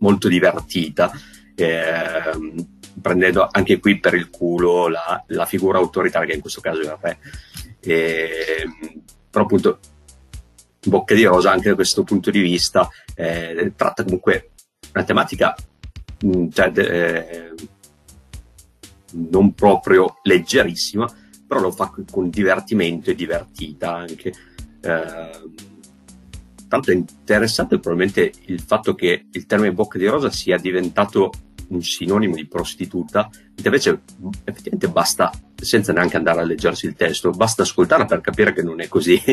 [0.00, 1.10] molto divertita,
[1.54, 2.30] eh,
[3.00, 6.84] prendendo anche qui per il culo la, la figura autoritaria che in questo caso è
[6.84, 7.18] il re
[7.80, 8.64] E,
[9.30, 9.78] però appunto
[10.82, 14.50] Bocca di Rosa anche da questo punto di vista eh, tratta comunque
[14.92, 15.54] una tematica
[16.24, 17.54] mm, cioè, eh,
[19.12, 21.08] non proprio leggerissima,
[21.46, 24.32] però lo fa con divertimento e divertita anche.
[24.80, 25.68] Eh,
[26.70, 31.32] tanto interessante probabilmente il fatto che il termine Bocca di Rosa sia diventato
[31.70, 33.28] un sinonimo di prostituta,
[33.62, 34.02] invece
[34.44, 38.80] effettivamente basta, senza neanche andare a leggersi il testo, basta ascoltarla per capire che non
[38.80, 39.20] è così,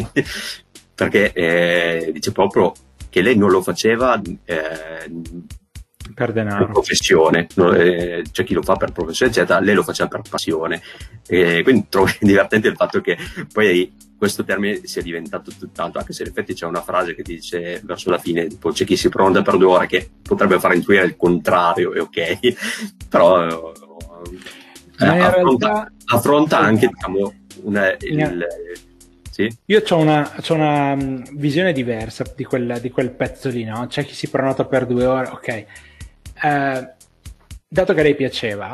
[0.96, 2.74] perché eh, dice proprio
[3.08, 5.12] che lei non lo faceva eh,
[6.16, 6.66] per denaro.
[6.66, 10.22] Per professione, no, eh, c'è chi lo fa per professione, eccetera, lei lo faceva per
[10.28, 10.82] passione.
[11.28, 13.16] E quindi trovo divertente il fatto che
[13.54, 17.82] poi questo termine sia diventato tutt'altro, anche se in effetti c'è una frase che dice
[17.84, 21.06] verso la fine, tipo c'è chi si pronta per due ore, che potrebbe far intuire
[21.06, 22.40] il contrario, è ok,
[23.08, 23.46] però
[25.00, 25.92] eh, affronta, realtà...
[26.06, 28.48] affronta, anche diciamo, una, il,
[29.30, 29.56] sì.
[29.66, 33.86] Io ho una, una, mm, visione diversa di quel, di quel, pezzo lì, no?
[33.86, 35.48] C'è chi si prenota per due ore, ok.
[35.48, 36.94] Eh,
[37.68, 38.74] dato che a lei piaceva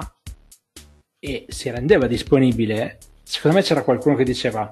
[1.19, 4.71] e si rendeva disponibile, secondo me c'era qualcuno che diceva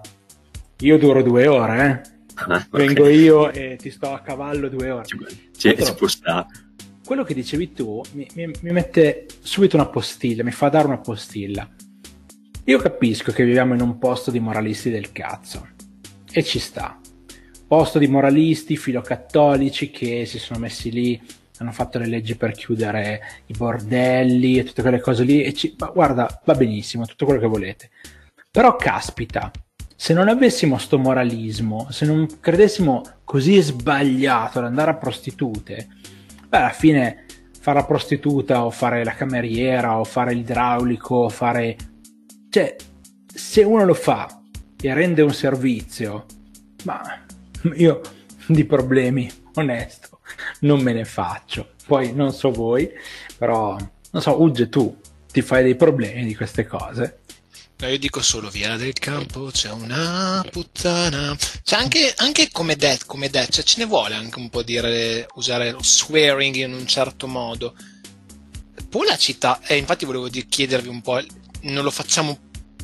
[0.82, 2.10] io duro due ore, eh?
[2.36, 2.86] Ah, okay.
[2.88, 5.06] vengo io e ti sto a cavallo due ore.
[5.06, 6.48] Ci, ci può stare.
[7.06, 10.98] Quello che dicevi tu mi, mi, mi mette subito una postilla, mi fa dare una
[10.98, 11.70] postilla.
[12.66, 15.68] Io capisco che viviamo in un posto di moralisti del cazzo
[16.32, 17.00] e ci sta.
[17.68, 21.22] Posto di moralisti filocattolici che si sono messi lì,
[21.60, 25.44] hanno fatto le leggi per chiudere i bordelli e tutte quelle cose lì.
[25.44, 27.90] E ci, guarda, va benissimo, tutto quello che volete.
[28.50, 29.52] Però caspita,
[30.02, 35.90] se non avessimo sto moralismo, se non credessimo così sbagliato ad andare a prostitute,
[36.48, 37.26] beh, alla fine
[37.60, 41.76] fare la prostituta o fare la cameriera o fare l'idraulico o fare...
[42.50, 42.76] Cioè,
[43.32, 44.42] se uno lo fa
[44.82, 46.26] e rende un servizio,
[46.86, 47.24] ma
[47.76, 48.02] io
[48.48, 50.22] di problemi, onesto,
[50.62, 51.74] non me ne faccio.
[51.86, 52.90] Poi non so voi,
[53.38, 53.78] però
[54.10, 54.98] non so, Ugge, tu
[55.32, 57.20] ti fai dei problemi di queste cose.
[57.82, 61.36] No, io dico solo via del campo c'è una puttana.
[61.64, 65.26] C'è anche, anche come death, come death, cioè ce ne vuole anche un po' dire,
[65.34, 67.76] usare lo swearing in un certo modo.
[68.88, 71.20] Poi la città, eh, infatti volevo chiedervi un po',
[71.62, 72.38] non lo facciamo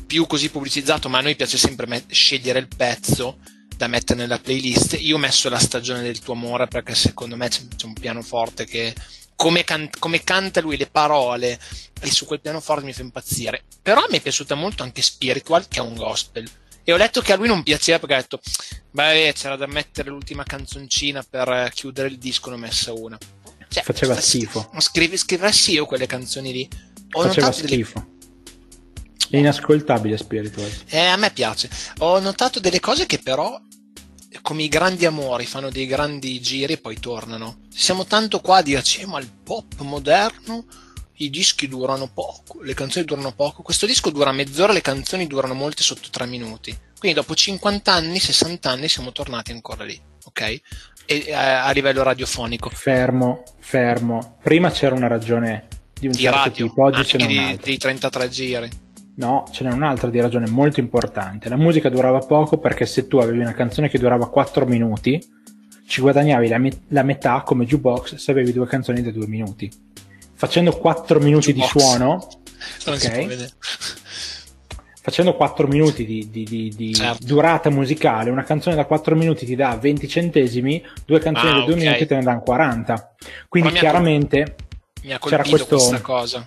[0.04, 3.38] più così pubblicizzato, ma a noi piace sempre met- scegliere il pezzo
[3.76, 4.96] da mettere nella playlist.
[4.98, 8.64] Io ho messo la stagione del tuo amore perché secondo me c'è, c'è un pianoforte
[8.64, 8.92] che
[9.38, 11.60] come, can- come, canta lui le parole
[12.00, 13.62] e su quel pianoforte mi fa impazzire.
[13.80, 16.50] Però mi è piaciuta molto anche Spiritual, che è un gospel.
[16.82, 18.40] E ho letto che a lui non piaceva perché ha detto,
[18.90, 23.16] beh, c'era da mettere l'ultima canzoncina per chiudere il disco, ne ho messa una.
[23.68, 24.72] Cioè, Faceva schifo.
[24.78, 26.68] Scrivi, scrivessi io quelle canzoni lì.
[27.12, 28.00] Ho Faceva schifo.
[28.00, 28.16] Delle
[29.30, 30.70] è inascoltabile Spiritual.
[30.88, 31.70] Eh, a me piace.
[31.98, 33.56] Ho notato delle cose che però,
[34.42, 37.60] come i grandi amori, fanno dei grandi giri e poi tornano.
[37.70, 40.66] Siamo tanto qua a dirci, eh, ma il pop moderno,
[41.20, 43.62] i dischi durano poco, le canzoni durano poco.
[43.62, 46.76] Questo disco dura mezz'ora, le canzoni durano molte sotto tre minuti.
[46.98, 50.60] Quindi dopo 50 anni, 60 anni siamo tornati ancora lì, ok?
[51.06, 52.70] E, a, eh, a livello radiofonico.
[52.70, 54.38] Fermo, fermo.
[54.42, 55.68] Prima c'era una ragione
[55.98, 58.70] di un di certo radio, tipo, oggi ce n'è di, di 33 giri.
[59.18, 61.48] No, ce n'è un'altra di ragione molto importante.
[61.48, 65.20] La musica durava poco perché se tu avevi una canzone che durava 4 minuti,
[65.88, 69.68] ci guadagnavi la, me- la metà come jukebox se avevi due canzoni da 2 minuti.
[70.34, 71.72] Facendo 4 minuti jukebox.
[71.72, 72.28] di suono,
[72.86, 73.48] okay,
[75.02, 77.26] facendo 4 minuti di, di, di, di certo.
[77.26, 81.64] durata musicale, una canzone da 4 minuti ti dà 20 centesimi, due canzoni ah, da
[81.64, 81.84] 2 okay.
[81.84, 83.14] minuti te ne danno 40.
[83.48, 84.54] Quindi chiaramente
[85.02, 85.74] mi ha colpito questo...
[85.74, 86.44] questa cosa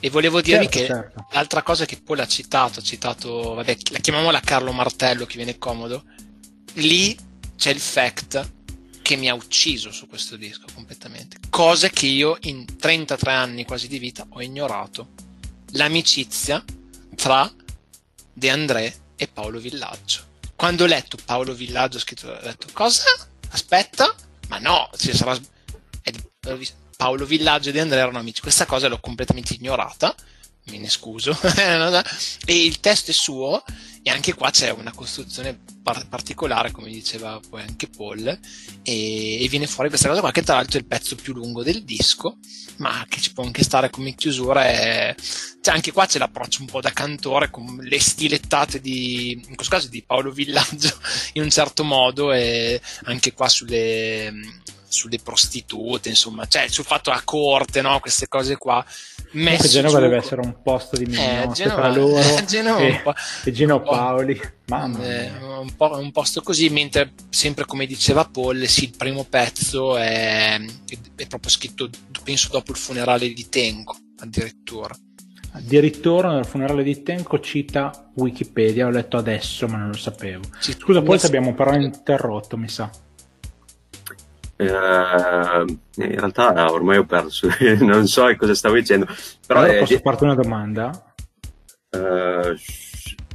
[0.00, 1.26] e volevo dirvi certo, che certo.
[1.32, 5.58] l'altra cosa che poi l'ha citato, ha citato, vabbè, la chiamiamola Carlo Martello che viene
[5.58, 6.04] comodo,
[6.74, 7.16] lì
[7.56, 8.52] c'è il fact
[9.02, 11.38] che mi ha ucciso su questo disco completamente.
[11.50, 15.08] Cose che io in 33 anni quasi di vita ho ignorato.
[15.72, 16.64] L'amicizia
[17.16, 17.52] tra
[18.32, 20.28] De André e Paolo Villaggio.
[20.56, 23.04] Quando ho letto Paolo Villaggio scritto, ho detto cosa?
[23.50, 24.14] Aspetta,
[24.48, 25.38] ma no, ci sarà...
[27.00, 28.42] Paolo Villaggio e De Andrea erano amici.
[28.42, 30.14] Questa cosa l'ho completamente ignorata,
[30.66, 31.34] me ne scuso.
[32.44, 33.64] e il testo è suo,
[34.02, 38.26] e anche qua c'è una costruzione par- particolare, come diceva poi anche Paul,
[38.82, 41.62] e-, e, viene fuori questa cosa qua, che tra l'altro è il pezzo più lungo
[41.62, 42.36] del disco,
[42.76, 44.66] ma che ci può anche stare come chiusura.
[44.66, 45.14] È...
[45.62, 49.74] Cioè, anche qua c'è l'approccio un po' da cantore, con le stilettate di, in questo
[49.74, 51.00] caso di Paolo Villaggio,
[51.32, 54.60] in un certo modo, e anche qua sulle
[54.90, 58.00] sulle prostitute, insomma, cioè sul fatto a corte, no?
[58.00, 58.84] queste cose qua.
[59.32, 60.02] messo Genova giù...
[60.02, 62.20] deve essere un posto di mignotte eh, Genova, tra loro.
[62.44, 63.02] Genova e,
[63.44, 64.40] e Gino Paoli.
[64.66, 65.30] Mamma eh,
[65.60, 70.60] un, po', un posto così mentre sempre come diceva Paul sì il primo pezzo è,
[71.16, 71.90] è proprio scritto
[72.22, 74.94] penso dopo il funerale di Tenco addirittura.
[75.52, 80.42] Addirittura nel funerale di Tenco cita Wikipedia ho letto adesso ma non lo sapevo.
[80.58, 82.90] Scusa poi se abbiamo però interrotto mi sa
[84.60, 85.64] Uh,
[85.96, 87.48] in realtà ormai ho perso,
[87.80, 89.06] non so cosa stavo dicendo.
[89.46, 90.90] Però allora posso farti una domanda?
[91.90, 92.54] Uh,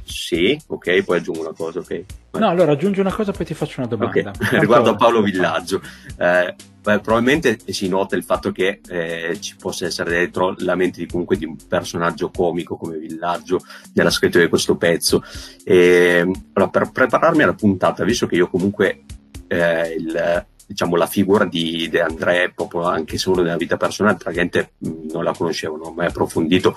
[0.04, 2.04] sì, ok, poi aggiungo una cosa, ok.
[2.32, 4.30] No, allora aggiungi una cosa, poi ti faccio una domanda.
[4.30, 4.58] Okay.
[4.60, 5.80] Riguardo a Paolo Villaggio,
[6.16, 11.00] eh, beh, probabilmente si nota il fatto che eh, ci possa essere dentro la mente
[11.00, 13.60] di comunque di un personaggio comico come Villaggio
[13.94, 15.24] nella scrittura di questo pezzo.
[15.64, 16.20] E,
[16.52, 19.02] allora, per prepararmi alla puntata, visto che io comunque
[19.48, 24.72] eh, il diciamo, la figura di De André, proprio anche solo nella vita personale, praticamente
[24.78, 26.76] non la conoscevo, non ho mai approfondito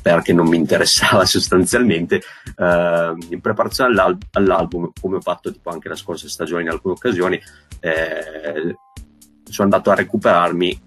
[0.00, 2.22] perché non mi interessava sostanzialmente.
[2.56, 6.94] Uh, in preparazione all'al- all'album, come ho fatto tipo anche la scorsa stagione in alcune
[6.94, 7.40] occasioni,
[7.80, 8.76] eh,
[9.44, 10.80] sono andato a recuperarmi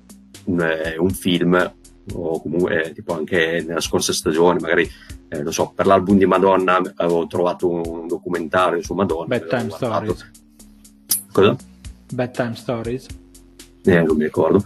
[0.45, 1.73] un, eh, un film
[2.13, 4.89] o comunque eh, tipo anche nella scorsa stagione magari
[5.29, 10.31] eh, lo so per l'album di Madonna avevo trovato un documentario su Madonna Bedtime Stories
[11.31, 11.55] cosa?
[12.11, 13.07] Bedtime Stories?
[13.83, 14.63] Eh, non mi ricordo.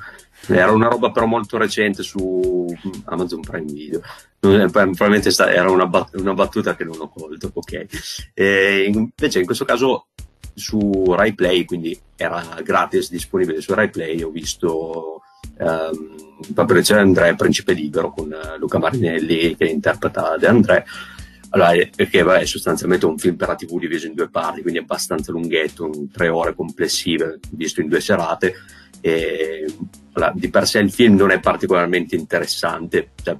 [0.47, 2.67] Era una roba però molto recente su
[3.05, 4.01] Amazon Prime Video.
[4.39, 7.85] Probabilmente era una, bat- una battuta che non ho colto, ok.
[8.33, 10.07] E invece in questo caso
[10.53, 15.21] su Rai Play, quindi era gratis disponibile su Rai Play, ho visto
[15.57, 20.85] um, proprio c'è Andrea Principe Libero con Luca Marinelli che interpreta De André
[21.55, 24.81] allora, perché è sostanzialmente un film per la TV diviso in due parti, quindi è
[24.81, 28.55] abbastanza lunghetto, tre ore complessive, visto in due serate.
[28.99, 29.65] E,
[30.11, 33.37] allora, di per sé il film non è particolarmente interessante, cioè,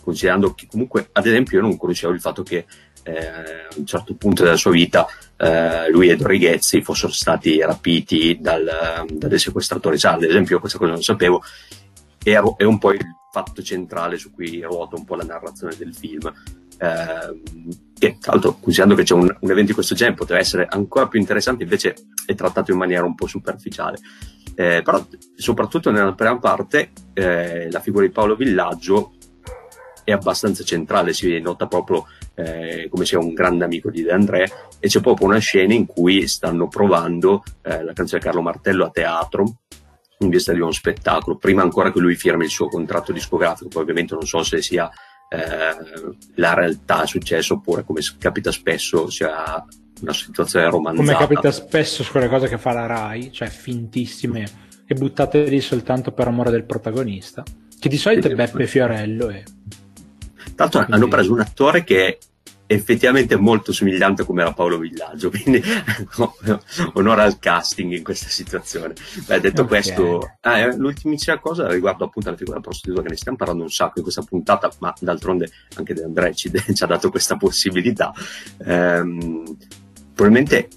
[0.00, 2.64] considerando che comunque, ad esempio, io non conoscevo il fatto che
[3.02, 5.06] eh, a un certo punto della sua vita
[5.36, 9.98] eh, lui e Dorighezzi fossero stati rapiti dal, dai sequestratori.
[9.98, 11.42] Cioè, ad esempio, questa cosa non sapevo,
[12.22, 15.94] è, è un po' il fatto centrale su cui ruota un po' la narrazione del
[15.94, 20.40] film eh, che tra l'altro considerando che c'è un, un, evento di questo genere potrebbe
[20.40, 23.98] essere ancora più interessante invece è trattato in maniera un po' superficiale.
[24.54, 25.04] Eh, però
[25.36, 29.12] soprattutto nella prima parte eh, la figura di Paolo Villaggio
[30.02, 34.50] è abbastanza centrale si nota proprio eh, come sia un grande amico di De André
[34.78, 38.86] e c'è proprio una scena in cui stanno provando eh, la canzone di Carlo Martello
[38.86, 39.58] a teatro
[40.20, 43.82] in vista di uno spettacolo, prima ancora che lui firmi il suo contratto discografico, poi
[43.82, 44.90] ovviamente non so se sia
[45.28, 49.64] eh, la realtà è successo oppure come capita spesso sia
[50.00, 51.06] una situazione romanzata.
[51.06, 55.60] Come capita spesso su quelle cose che fa la RAI, cioè fintissime e buttate lì
[55.60, 57.42] soltanto per amore del protagonista,
[57.78, 59.28] che di solito è Beppe Fiorello.
[59.28, 59.44] E...
[60.54, 60.92] Tanto Quindi...
[60.92, 62.18] hanno preso un attore che
[62.70, 65.60] effettivamente molto somigliante come era Paolo Villaggio, quindi
[66.92, 68.94] onore al casting in questa situazione.
[69.26, 69.80] Beh, detto okay.
[69.82, 73.70] questo, ah, eh, l'ultimissima cosa riguardo appunto alla figura prostituta, che ne stiamo parlando un
[73.70, 78.12] sacco in questa puntata, ma d'altronde anche De Andrea ci, ci, ha dato questa possibilità.
[78.64, 79.56] Ehm,
[80.14, 80.68] probabilmente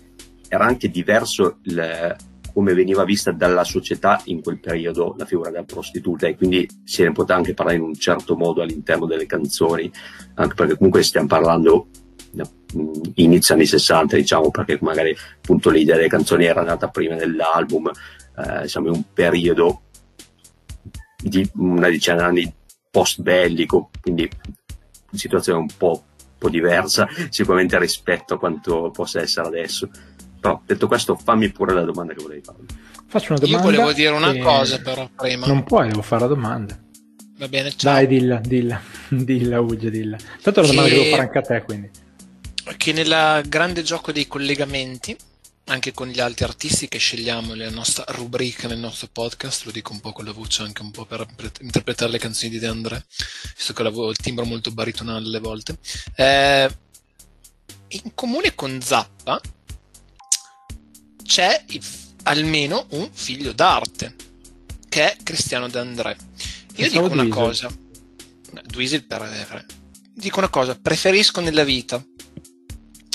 [0.47, 2.15] era anche diverso il,
[2.53, 7.03] come veniva vista dalla società in quel periodo la figura della prostituta e quindi se
[7.03, 9.91] ne poteva anche parlare in un certo modo all'interno delle canzoni,
[10.35, 11.87] anche perché comunque stiamo parlando
[13.15, 17.91] inizio anni 60 diciamo perché magari appunto l'idea delle canzoni era nata prima dell'album
[18.37, 19.81] eh, siamo in un periodo
[21.17, 22.53] di una decina di anni
[22.89, 24.29] post bellico quindi
[25.11, 29.89] situazione un po', un po' diversa sicuramente rispetto a quanto possa essere adesso
[30.41, 32.57] però detto questo, fammi pure la domanda che volevi fare.
[33.05, 33.57] Faccio una domanda.
[33.57, 35.45] Io volevo dire una cosa, però, prima.
[35.45, 36.79] Non puoi, devo fare la domanda.
[37.37, 37.93] Va bene, ciao.
[37.93, 40.17] Dai, dilla, dilla, dilla, Uge, dilla.
[40.41, 41.89] Tanto è una domanda che devo fare anche a te, quindi.
[42.75, 45.15] Che nel grande gioco dei collegamenti,
[45.65, 49.93] anche con gli altri artisti che scegliamo nella nostra rubrica, nel nostro podcast, lo dico
[49.93, 51.23] un po' con la voce, anche un po' per
[51.61, 53.05] interpretare le canzoni di De André,
[53.55, 55.77] visto che ho il timbro molto baritonale alle volte.
[56.15, 56.67] Eh,
[57.89, 59.39] in comune con Zappa,
[61.31, 61.63] c'è
[62.23, 64.15] almeno un figlio d'arte,
[64.89, 66.17] che è Cristiano D'André.
[66.75, 67.31] Io dico una Dweezil.
[67.31, 67.71] cosa,
[68.65, 69.65] Dweezil per
[70.13, 72.03] dico una cosa, preferisco nella vita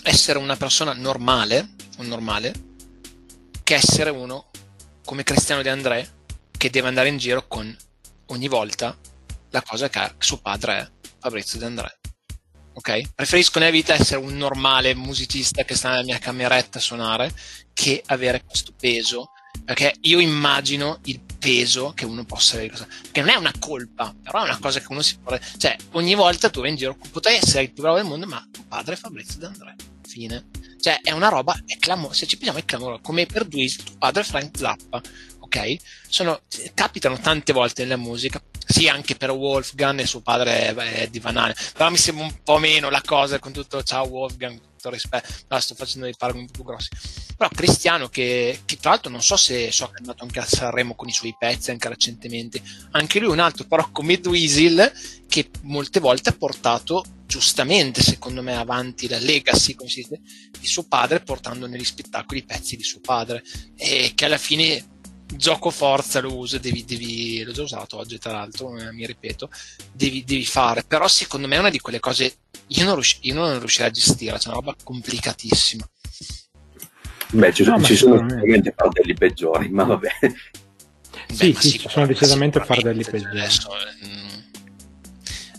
[0.02, 2.54] essere una persona normale, un normale,
[3.62, 4.48] che essere uno
[5.04, 6.10] come Cristiano De André
[6.56, 7.76] che deve andare in giro con
[8.28, 8.96] ogni volta
[9.50, 11.98] la cosa che suo padre è Fabrizio De André
[12.76, 13.14] ok?
[13.14, 17.32] Preferisco nella vita essere un normale musicista che sta nella mia cameretta a suonare
[17.72, 19.30] che avere questo peso,
[19.64, 22.74] perché io immagino il peso che uno possa avere,
[23.10, 26.14] che non è una colpa, però è una cosa che uno si può, cioè ogni
[26.14, 28.94] volta tu vai in giro, potrei essere il più bravo del mondo, ma tuo padre
[28.94, 29.74] è Fabrizio D'Andrea,
[30.06, 30.48] fine.
[30.78, 33.96] Cioè è una roba, è clamorosa, se ci pensiamo è clamorosa, come per Dweez, tuo
[33.98, 35.00] padre è Frank Zappa,
[35.40, 35.76] ok?
[36.08, 36.42] Sono,
[36.74, 41.36] capitano tante volte nella musica, sì anche per Wolfgang e suo padre è di Van
[41.36, 45.32] Halen, però mi sembra un po' meno la cosa con tutto ciao Wolfgang, tutto rispetto,
[45.48, 46.88] no, sto facendo dei paragoni più grossi,
[47.36, 50.44] però Cristiano che, che, tra l'altro non so se so che è andato anche a
[50.44, 52.60] Sanremo con i suoi pezzi anche recentemente,
[52.92, 54.92] anche lui un altro, però come Dweezil
[55.28, 60.20] che molte volte ha portato giustamente secondo me avanti la legacy come si dice,
[60.58, 63.42] di suo padre portando negli spettacoli i pezzi di suo padre.
[63.76, 64.95] E che alla fine
[65.34, 69.50] gioco forza lo uso, devi, devi, l'ho già usato oggi tra l'altro, eh, mi ripeto,
[69.92, 72.36] devi, devi, fare, però secondo me è una di quelle cose,
[72.68, 75.88] io non, riusci, io non riuscirei a gestire, c'è una roba complicatissima.
[77.32, 80.10] Beh, ci, no, ci sono sicuramente fardelli peggiori, ma vabbè.
[81.32, 83.38] Sì, Beh, sì, ci sono decisamente fardelli peggiori.
[83.38, 83.70] Adesso,
[84.06, 84.38] mm,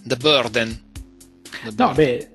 [0.04, 0.86] The Burden.
[1.64, 2.32] The no, beh,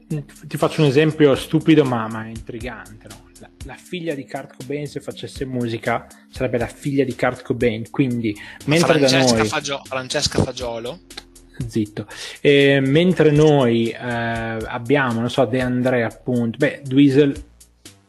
[0.46, 3.30] ti faccio un esempio stupido ma, ma intrigante, no?
[3.64, 7.90] La, figlia di Kurt Cobain se facesse musica sarebbe la figlia di Kurt Cobain.
[7.90, 8.36] Quindi
[8.66, 11.00] mentre Francesca, noi Fagio- Francesca Fagiolo.
[11.66, 12.06] Zitto.
[12.40, 17.50] E mentre noi eh, abbiamo non so De André appunto beh Dweezil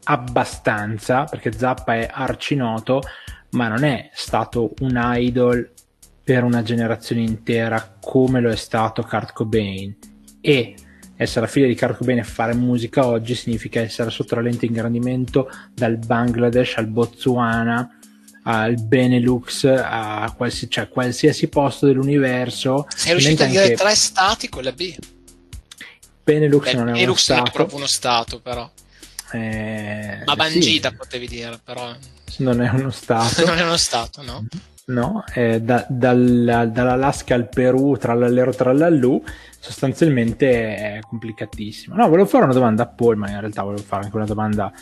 [0.04, 3.00] abbastanza perché Zappa è arcinoto
[3.50, 5.72] ma non è stato un idol
[6.24, 9.94] per una generazione intera come lo è stato Kurt Cobain.
[10.40, 10.74] E
[11.24, 14.66] essere la figlia di Kurt Cobain e fare musica oggi significa essere sotto la lente
[14.66, 17.98] ingrandimento dal Bangladesh al Botswana
[18.44, 22.86] al Benelux a qualsiasi, cioè, qualsiasi posto dell'universo.
[22.94, 23.74] Sei riuscito a dire anche...
[23.74, 24.94] tre stati con la B?
[26.22, 27.40] Benelux Beh, non è Benelux uno stato.
[27.40, 28.70] non è proprio uno stato però.
[29.32, 30.96] Eh, ma Bangita sì.
[30.96, 31.94] potevi dire però.
[32.38, 33.44] Non è uno stato.
[33.46, 34.46] Non è uno stato no
[34.86, 35.24] no?
[35.32, 39.22] Eh, da, dal, dall'Alaska al Perù, trallallero trallallù,
[39.58, 41.94] sostanzialmente è complicatissimo.
[41.94, 44.72] No, volevo fare una domanda a Paul, ma in realtà volevo fare anche una domanda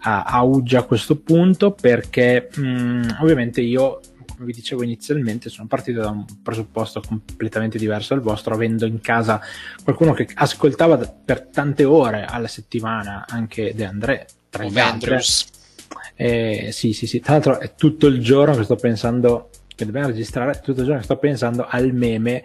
[0.00, 5.50] a, a Uggia a questo punto, perché mh, mm, ovviamente io, come vi dicevo inizialmente,
[5.50, 9.40] sono partito da un presupposto completamente diverso dal vostro, avendo in casa
[9.84, 15.18] qualcuno che ascoltava per tante ore alla settimana anche De André, tra gli altri.
[16.22, 17.18] Eh, sì, sì, sì.
[17.18, 20.98] Tra l'altro è tutto il giorno che sto pensando, che dobbiamo registrare, tutto il giorno
[20.98, 22.44] che sto pensando al meme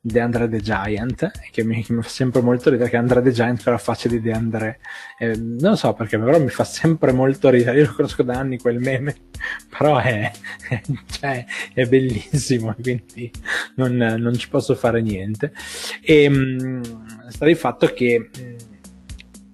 [0.00, 3.64] di Andre the Giant, che mi, mi, fa sempre molto ridere che Andre the Giant
[3.64, 4.78] con la faccia di De Andre.
[5.18, 7.80] Eh, non so perché, però mi fa sempre molto ridere.
[7.80, 9.16] Io lo conosco da anni quel meme,
[9.76, 10.30] però è,
[10.68, 13.32] è, cioè, è bellissimo, quindi
[13.74, 15.52] non, non, ci posso fare niente.
[16.00, 18.56] E mh, sta di fatto che mh,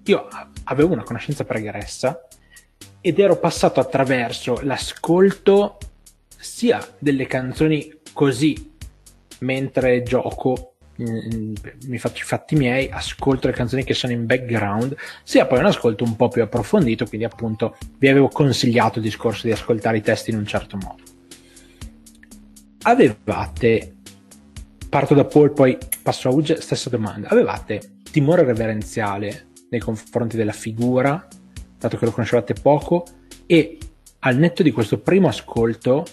[0.03, 0.27] io
[0.65, 2.27] avevo una conoscenza pregressa
[3.05, 5.77] ed ero passato attraverso l'ascolto
[6.39, 8.71] sia delle canzoni così
[9.39, 11.53] mentre gioco mm,
[11.87, 15.65] mi faccio i fatti miei, ascolto le canzoni che sono in background, sia poi un
[15.65, 20.01] ascolto un po' più approfondito, quindi appunto vi avevo consigliato il discorso di ascoltare i
[20.01, 21.03] testi in un certo modo.
[22.83, 23.95] Avevate,
[24.87, 30.53] parto da Paul, poi passo a Uge, stessa domanda, avevate timore reverenziale nei confronti della
[30.53, 31.27] figura
[31.83, 33.05] dato che lo conoscevate poco,
[33.45, 33.77] e
[34.19, 36.05] al netto di questo primo ascolto,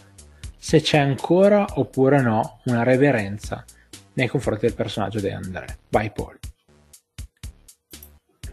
[0.59, 3.65] se c'è ancora oppure no una reverenza
[4.15, 5.79] nei confronti del personaggio di André.
[5.89, 6.39] Vai Paul.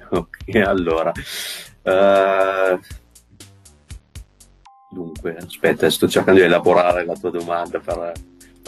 [0.09, 1.11] Ok, allora.
[1.81, 2.79] Uh...
[4.89, 8.13] Dunque, aspetta, sto cercando di elaborare la tua domanda per,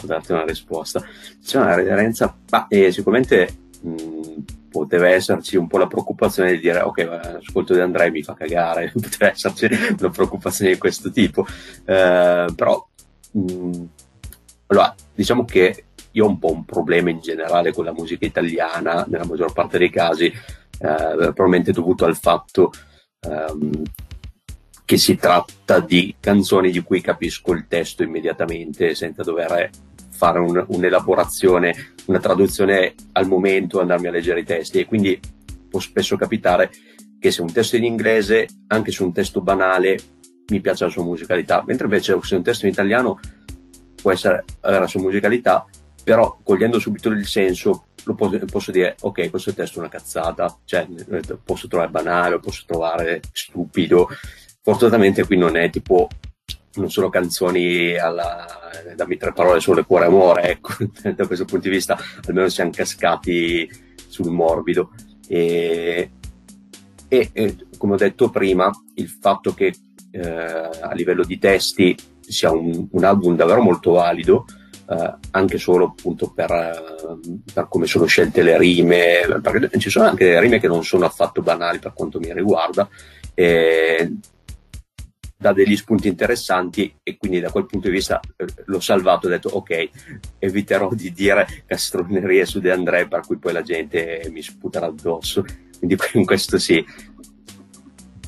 [0.04, 1.02] darti una risposta.
[1.42, 3.48] C'è una reverenza, ma eh, sicuramente
[3.80, 4.19] mh,
[4.70, 8.92] poteva esserci un po' la preoccupazione di dire ok, l'ascolto di Andrea mi fa cagare,
[8.98, 9.68] poteva esserci
[9.98, 11.44] una preoccupazione di questo tipo,
[11.84, 12.88] eh, però
[13.32, 13.84] mh, mm,
[14.68, 19.04] allora, diciamo che io ho un po' un problema in generale con la musica italiana,
[19.08, 20.32] nella maggior parte dei casi, eh,
[20.78, 22.72] probabilmente dovuto al fatto
[23.20, 23.82] ehm,
[24.84, 29.70] che si tratta di canzoni di cui capisco il testo immediatamente senza dover
[30.20, 34.78] fare un, un'elaborazione, una traduzione al momento, andarmi a leggere i testi.
[34.78, 35.18] E quindi
[35.70, 36.70] può spesso capitare
[37.18, 39.98] che se un testo è in inglese, anche se un testo banale,
[40.48, 43.18] mi piace la sua musicalità, mentre invece se un testo in italiano
[43.94, 45.64] può essere la sua musicalità,
[46.04, 50.86] però cogliendo subito il senso posso, posso dire ok questo testo è una cazzata, cioè
[51.42, 54.08] posso trovare banale, posso trovare stupido,
[54.62, 56.08] fortunatamente qui non è tipo
[56.74, 58.46] non sono canzoni alla,
[58.94, 60.74] dammi tre parole solo cuore amore, ecco,
[61.14, 63.68] da questo punto di vista almeno siamo cascati
[64.08, 64.90] sul morbido.
[65.28, 66.10] E,
[67.08, 69.74] e, e come ho detto prima, il fatto che
[70.10, 74.44] eh, a livello di testi sia un, un album davvero molto valido
[74.90, 80.08] eh, anche solo appunto per, eh, per, come sono scelte le rime, perché ci sono
[80.08, 82.88] anche delle rime che non sono affatto banali per quanto mi riguarda,
[83.32, 84.16] e
[85.40, 89.28] dà degli spunti interessanti e quindi da quel punto di vista eh, l'ho salvato e
[89.28, 89.90] ho detto ok,
[90.38, 95.42] eviterò di dire castronerie su De André per cui poi la gente mi sputerà addosso,
[95.78, 96.84] quindi in questo sì.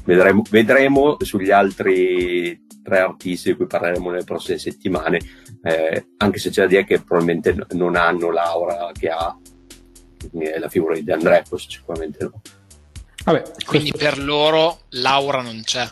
[0.05, 5.21] Vedremo, vedremo sugli altri tre artisti di cui parleremo nelle prossime settimane,
[5.63, 9.37] eh, anche se c'è da dire che probabilmente non hanno l'aura che ha
[10.33, 12.41] la figura di De André, questo sicuramente no.
[13.25, 14.09] Vabbè, Quindi questo...
[14.09, 15.89] per loro l'aura non c'è.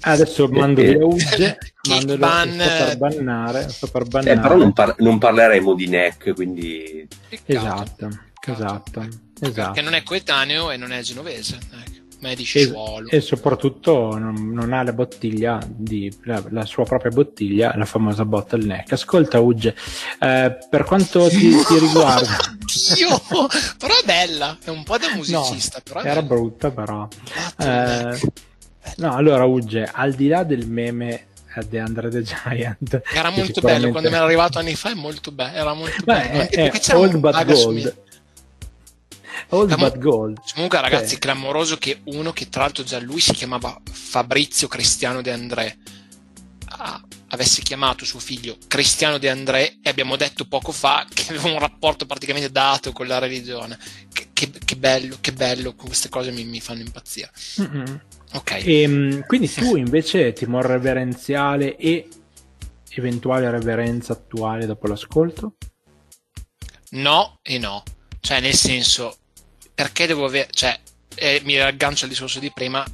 [0.00, 2.56] Adesso mando via Ugge, mando ban...
[2.56, 4.38] per bannare, sto per bannare.
[4.38, 7.06] Eh, però non, par- non, parleremo di NEC, quindi...
[7.44, 8.08] Esatto,
[8.46, 9.08] esatto,
[9.40, 9.72] esatto.
[9.72, 11.56] Perché non è coetaneo e non è genovese.
[11.56, 12.72] Ecco medici e,
[13.08, 18.24] e soprattutto non, non, ha la bottiglia di, la, la, sua propria bottiglia la famosa
[18.24, 19.74] bottleneck ascolta Ugge
[20.20, 22.36] eh, per quanto ti, ti riguarda
[22.96, 23.20] io
[23.78, 26.22] però è bella è un po' da musicista no, era bella.
[26.22, 27.06] brutta però
[27.58, 28.20] eh,
[28.96, 31.26] no allora Ugge al di là del meme
[31.68, 33.60] di Andre the Giant era molto sicuramente...
[33.62, 36.70] bello quando mi era arrivato anni fa è molto bello era molto Beh, bello è,
[36.70, 38.06] è old but gold
[39.50, 40.40] Old Clam- but Gold.
[40.52, 41.18] Comunque, ragazzi, okay.
[41.18, 45.78] clamoroso che uno che tra l'altro già lui si chiamava Fabrizio Cristiano De André
[46.68, 51.48] ah, avesse chiamato suo figlio Cristiano De André e abbiamo detto poco fa che aveva
[51.48, 53.78] un rapporto praticamente dato con la religione.
[54.12, 57.30] Che, che, che bello, che bello, queste cose mi, mi fanno impazzire.
[57.60, 57.94] Mm-hmm.
[58.34, 58.50] Ok.
[58.52, 62.08] E, ehm, quindi tu invece timore reverenziale e
[62.90, 65.54] eventuale reverenza attuale dopo l'ascolto?
[66.90, 67.82] No e no.
[68.20, 69.16] Cioè, nel senso,
[69.74, 70.78] perché devo avere, cioè,
[71.14, 72.84] eh, mi aggancio al discorso di prima,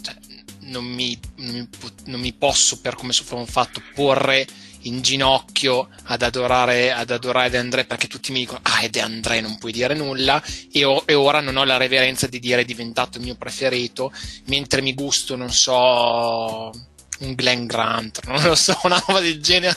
[0.00, 0.16] cioè,
[0.60, 1.68] non, mi, non, mi,
[2.06, 4.46] non, mi, posso, per come sono fatto, porre
[4.82, 9.00] in ginocchio ad adorare, ad adorare De André perché tutti mi dicono ah è De
[9.00, 12.62] André non puoi dire nulla e, o, e, ora non ho la reverenza di dire
[12.62, 14.12] è diventato il mio preferito
[14.46, 16.70] mentre mi gusto non so
[17.20, 19.76] un Glenn Grant, non lo so, una roba del genere,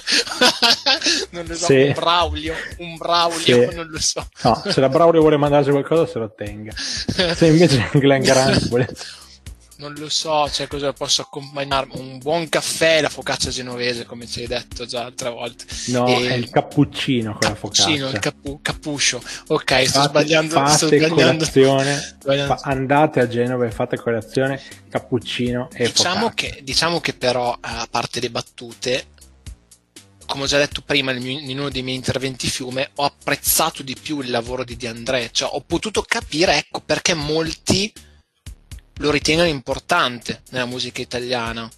[1.32, 1.82] non lo so, sì.
[1.82, 3.76] un Braulio, un Braulio, sì.
[3.76, 4.26] non lo so.
[4.44, 6.74] No, se la Braulio vuole mandarci qualcosa se lo tenga.
[6.76, 8.88] Se invece Glenn Grant vuole
[9.84, 11.88] non lo so, cioè cosa posso accompagnare?
[11.92, 15.66] Un buon caffè, la focaccia genovese, come ci hai detto già altre volte.
[15.88, 16.30] No, e...
[16.30, 17.90] è il cappuccino con la focaccia.
[17.90, 19.22] il capu- cappuccio.
[19.48, 20.54] Ok, sto sbagliando.
[20.54, 21.46] Fate sto sbagliando.
[21.46, 27.56] Colazione, fa- andate a Genova e fate colazione, cappuccino e diciamo che, diciamo che però,
[27.60, 29.08] a parte le battute,
[30.26, 34.22] come ho già detto prima in uno dei miei interventi fiume, ho apprezzato di più
[34.22, 37.92] il lavoro di Di André, cioè ho potuto capire, ecco, perché molti
[38.98, 41.70] lo ritengono importante nella musica italiana.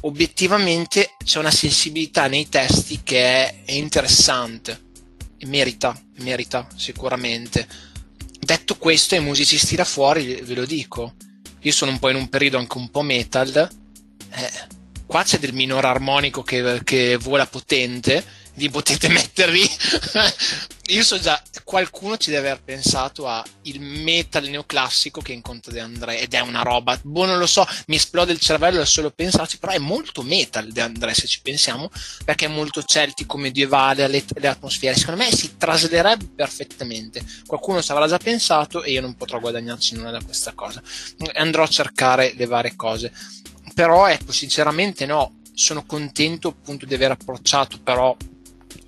[0.00, 4.90] Obiettivamente c'è una sensibilità nei testi che è, interessante
[5.36, 7.66] e merita, merita sicuramente.
[8.40, 11.14] Detto questo, ai musicisti da fuori ve lo dico.
[11.60, 13.68] Io sono un po' in un periodo anche un po' metal.
[14.30, 14.50] Eh,
[15.06, 18.24] qua c'è del minore armonico che, che vola potente
[18.54, 19.62] vi potete mettervi.
[20.88, 25.80] Io so già, qualcuno ci deve aver pensato a il metal neoclassico che incontra De
[25.80, 29.10] André ed è una roba, boh non lo so, mi esplode il cervello da solo
[29.10, 31.90] pensarci, però è molto metal De André se ci pensiamo,
[32.24, 37.24] perché è molto celtico, medievale, le, le atmosfere, secondo me si traslerebbe perfettamente.
[37.46, 40.82] Qualcuno ci avrà già pensato e io non potrò guadagnarci nulla da questa cosa.
[41.34, 43.12] Andrò a cercare le varie cose.
[43.74, 48.14] Però ecco, sinceramente no, sono contento appunto di aver approcciato però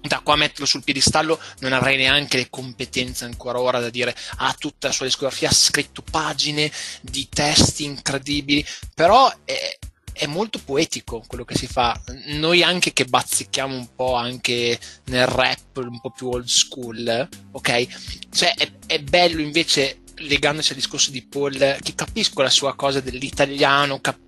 [0.06, 4.14] da qua a metterlo sul piedistallo non avrei neanche le competenze ancora ora da dire
[4.36, 8.64] ah tutta la sua discografia ha scritto pagine di testi incredibili.
[8.94, 9.78] Però è,
[10.12, 11.98] è molto poetico quello che si fa.
[12.26, 18.28] Noi anche che bazzichiamo un po' anche nel rap un po' più old school ok?
[18.30, 23.00] Cioè è, è bello invece legandosi al discorso di Paul che capisco la sua cosa
[23.00, 24.22] dell'italiano cap-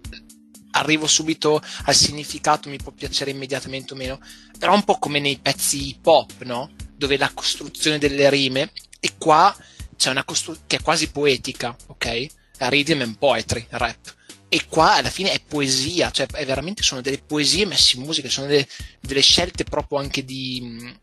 [0.77, 4.21] arrivo subito al significato, mi può piacere immediatamente o meno,
[4.59, 6.71] però un po' come nei pezzi hip hop, no?
[6.97, 9.55] Dove la costruzione delle rime, e qua
[9.97, 12.27] c'è una costruzione che è quasi poetica, ok?
[12.59, 14.15] Rhythm and poetry, rap.
[14.49, 18.29] E qua alla fine è poesia, cioè è veramente sono delle poesie messe in musica,
[18.29, 18.67] sono delle,
[19.01, 20.95] delle scelte proprio anche di...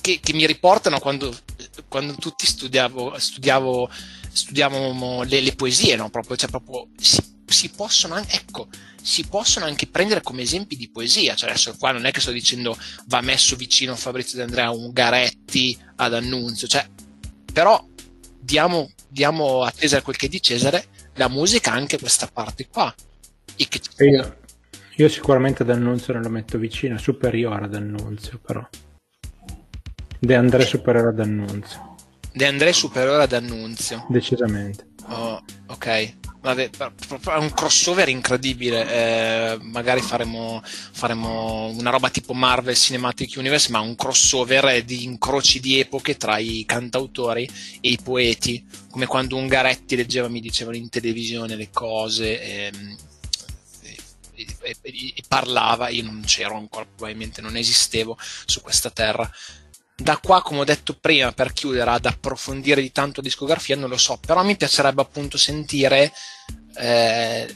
[0.00, 1.36] Che, che, mi riportano quando,
[1.88, 3.90] quando tutti studiavo, studiavo,
[4.32, 6.08] studiavamo le, le poesie, no?
[6.10, 8.68] Proprio, cioè proprio si, si possono anche, ecco,
[9.02, 11.34] si possono anche prendere come esempi di poesia.
[11.34, 12.76] Cioè adesso qua non è che sto dicendo
[13.06, 16.86] va messo vicino a Fabrizio De Andrea Ungaretti ad Annunzio, cioè,
[17.52, 17.84] però
[18.38, 22.68] diamo, diamo a Cesare quel che è di Cesare, la musica ha anche questa parte
[22.68, 22.92] qua.
[23.56, 23.80] E che...
[24.96, 28.66] Io sicuramente D'Annunzio non lo metto vicino, superiore ad Annunzio però.
[30.18, 31.94] De André superiore ad Annunzio.
[32.32, 34.06] De André superiore ad Annunzio.
[34.10, 34.88] Decisamente.
[35.08, 36.16] Oh, ok.
[36.42, 38.88] Vabbè, è un crossover incredibile.
[38.88, 45.60] Eh, magari faremo, faremo, una roba tipo Marvel Cinematic Universe, ma un crossover di incroci
[45.60, 47.48] di epoche tra i cantautori
[47.80, 52.40] e i poeti, come quando Ungaretti leggeva, mi dicevano in televisione le cose.
[52.40, 52.96] Ehm,
[54.32, 58.16] e, e, e, e parlava, io non c'ero ancora, probabilmente non esistevo
[58.46, 59.30] su questa terra
[60.00, 63.98] da qua, come ho detto prima, per chiudere, ad approfondire di tanto discografia, non lo
[63.98, 66.12] so, però mi piacerebbe appunto sentire
[66.76, 67.54] eh,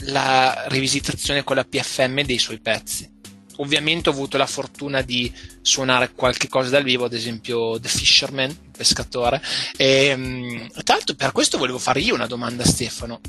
[0.00, 3.12] la rivisitazione con la PFM dei suoi pezzi.
[3.58, 8.50] Ovviamente ho avuto la fortuna di suonare qualche cosa dal vivo, ad esempio The Fisherman,
[8.50, 9.42] il pescatore.
[9.76, 13.20] E, mm, tra l'altro, per questo volevo fare io una domanda a Stefano.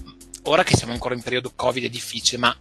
[0.43, 2.57] Ora che siamo ancora in periodo Covid è difficile, ma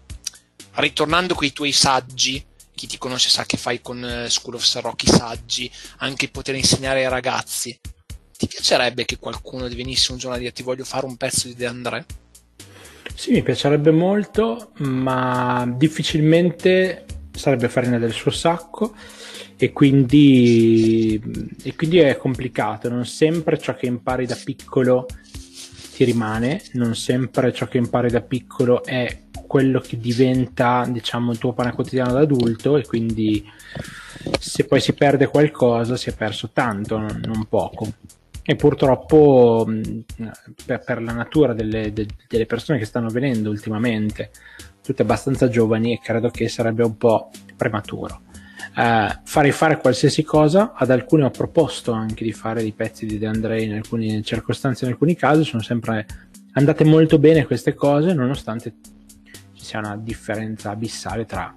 [0.74, 2.44] ritornando con i tuoi saggi,
[2.76, 5.68] chi ti conosce sa che fai con eh, School of Sarocchi saggi,
[5.98, 7.76] anche poter insegnare ai ragazzi.
[8.36, 11.54] Ti piacerebbe che qualcuno venisse un giorno a dire ti voglio fare un pezzo di
[11.54, 12.04] De André?
[13.14, 18.94] Sì, mi piacerebbe molto, ma difficilmente sarebbe farina del suo sacco
[19.56, 21.18] e quindi,
[21.62, 22.90] e quindi è complicato.
[22.90, 25.06] Non sempre ciò che impari da piccolo
[25.96, 31.38] ti rimane, non sempre ciò che impari da piccolo è quello che diventa diciamo il
[31.38, 33.42] tuo pane quotidiano da adulto e quindi
[34.38, 37.90] se poi si perde qualcosa si è perso tanto, non poco.
[38.42, 39.66] E purtroppo
[40.66, 44.32] per, per la natura delle, de, delle, persone che stanno venendo ultimamente,
[44.82, 48.20] tutte abbastanza giovani, e credo che sarebbe un po' prematuro.
[48.76, 53.16] Uh, farei fare qualsiasi cosa, ad alcuni ho proposto anche di fare dei pezzi di
[53.16, 56.06] De André in alcune circostanze, in alcuni casi, sono sempre
[56.52, 58.74] andate molto bene queste cose, nonostante
[59.54, 61.54] sia una differenza abissale tra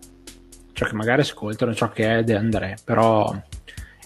[0.72, 3.36] ciò che magari ascoltano e ciò che è De André, però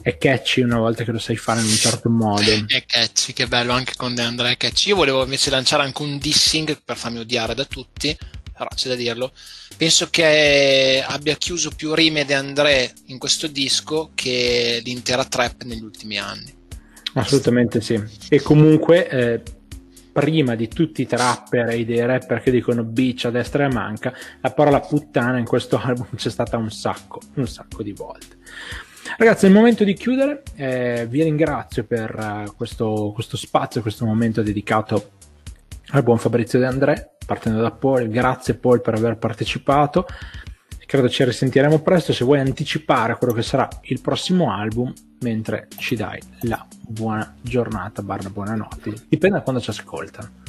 [0.01, 2.41] è catchy una volta che lo sai fare in un certo modo.
[2.67, 4.89] È catchy, che bello anche con De André catchy.
[4.89, 8.17] Io volevo invece lanciare anche un dissing per farmi odiare da tutti,
[8.63, 9.31] però c'è da dirlo.
[9.77, 15.83] Penso che abbia chiuso più rime De André in questo disco che l'intera trap negli
[15.83, 16.53] ultimi anni.
[17.13, 18.01] Assolutamente sì.
[18.29, 19.41] E comunque eh,
[20.11, 23.71] prima di tutti i trapper e dei rapper che dicono bitch a destra e a
[23.71, 28.37] manca, la parola puttana in questo album c'è stata un sacco, un sacco di volte.
[29.17, 30.43] Ragazzi, è il momento di chiudere.
[30.55, 32.15] Eh, vi ringrazio per
[32.47, 35.11] uh, questo, questo, spazio, questo momento dedicato
[35.89, 38.07] al buon Fabrizio De André, partendo da Paul.
[38.07, 40.05] Grazie Paul per aver partecipato.
[40.85, 42.13] Credo ci risentiremo presto.
[42.13, 48.03] Se vuoi anticipare quello che sarà il prossimo album, mentre ci dai la buona giornata,
[48.03, 48.93] barra buonanotte.
[49.07, 50.42] Dipende da quando ci ascoltano.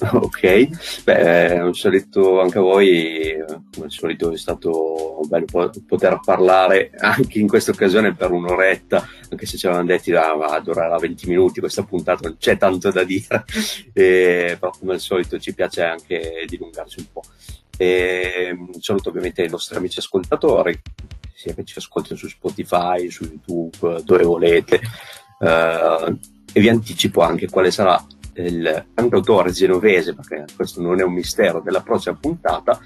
[0.12, 3.34] Ok, beh, un saluto anche a voi,
[3.70, 5.44] come al solito è stato bello
[5.86, 10.60] poter parlare anche in questa occasione per un'oretta, anche se ci avevano detti da ah,
[10.60, 13.44] durerà 20 minuti questa puntata, non c'è tanto da dire,
[13.92, 17.22] e, però come al solito ci piace anche dilungarci un po'.
[17.76, 20.80] E, saluto ovviamente i nostri amici ascoltatori,
[21.34, 24.80] sia che ci ascoltino su Spotify, su YouTube, dove volete.
[25.38, 26.18] Uh,
[26.52, 28.04] e vi anticipo anche quale sarà
[28.46, 32.78] il cantautore genovese, perché questo non è un mistero, della prossima puntata.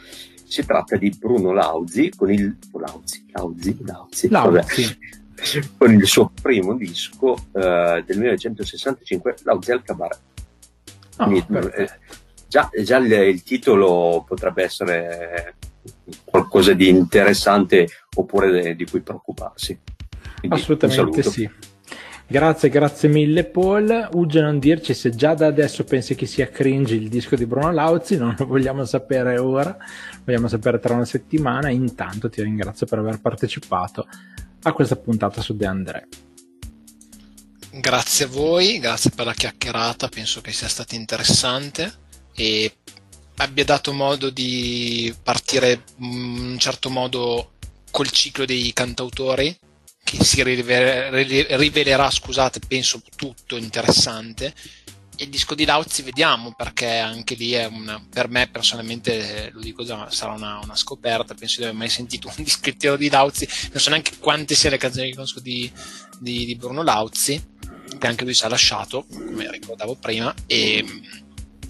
[0.47, 4.99] Si tratta di Bruno Lauzi con il Lauzi, Lauzi, Lauzi, Lauzi.
[5.77, 10.21] con il suo primo disco uh, del 1965, Lauzi al Cabaret.
[11.19, 11.47] Oh, Quindi,
[11.77, 11.91] eh,
[12.49, 15.57] già, già il, il, titolo potrebbe essere
[16.25, 19.79] qualcosa di interessante oppure di cui preoccuparsi.
[20.39, 21.51] Quindi, Assolutamente sì.
[22.35, 24.09] Grazie, grazie mille Paul.
[24.15, 27.71] Ugge non dirci se già da adesso pensi che sia cringe il disco di Bruno
[27.71, 29.77] Lauzi, non lo vogliamo sapere ora,
[30.25, 31.69] vogliamo sapere tra una settimana.
[31.71, 34.09] Intanto ti ringrazio per aver partecipato
[34.63, 36.09] a questa puntata su De André.
[37.71, 41.93] Grazie a voi, grazie per la chiacchierata, penso che sia stata interessante
[42.35, 42.79] e
[43.37, 47.53] abbia dato modo di partire in un certo modo
[47.93, 49.57] col ciclo dei cantautori
[50.05, 54.55] che si rivelerà, scusate, penso tutto interessante.
[55.17, 59.85] Il disco di Lauzi vediamo perché anche lì è una, per me personalmente, lo dico
[59.85, 61.35] già, sarà una, una scoperta.
[61.35, 64.81] Penso di aver mai sentito un dischettiero di Lauzi, non so neanche quante siano le
[64.81, 65.71] canzoni che conosco di,
[66.21, 67.43] di, di Bruno Lauzi,
[67.99, 70.35] che anche lui si è lasciato, come ricordavo prima.
[70.47, 70.85] E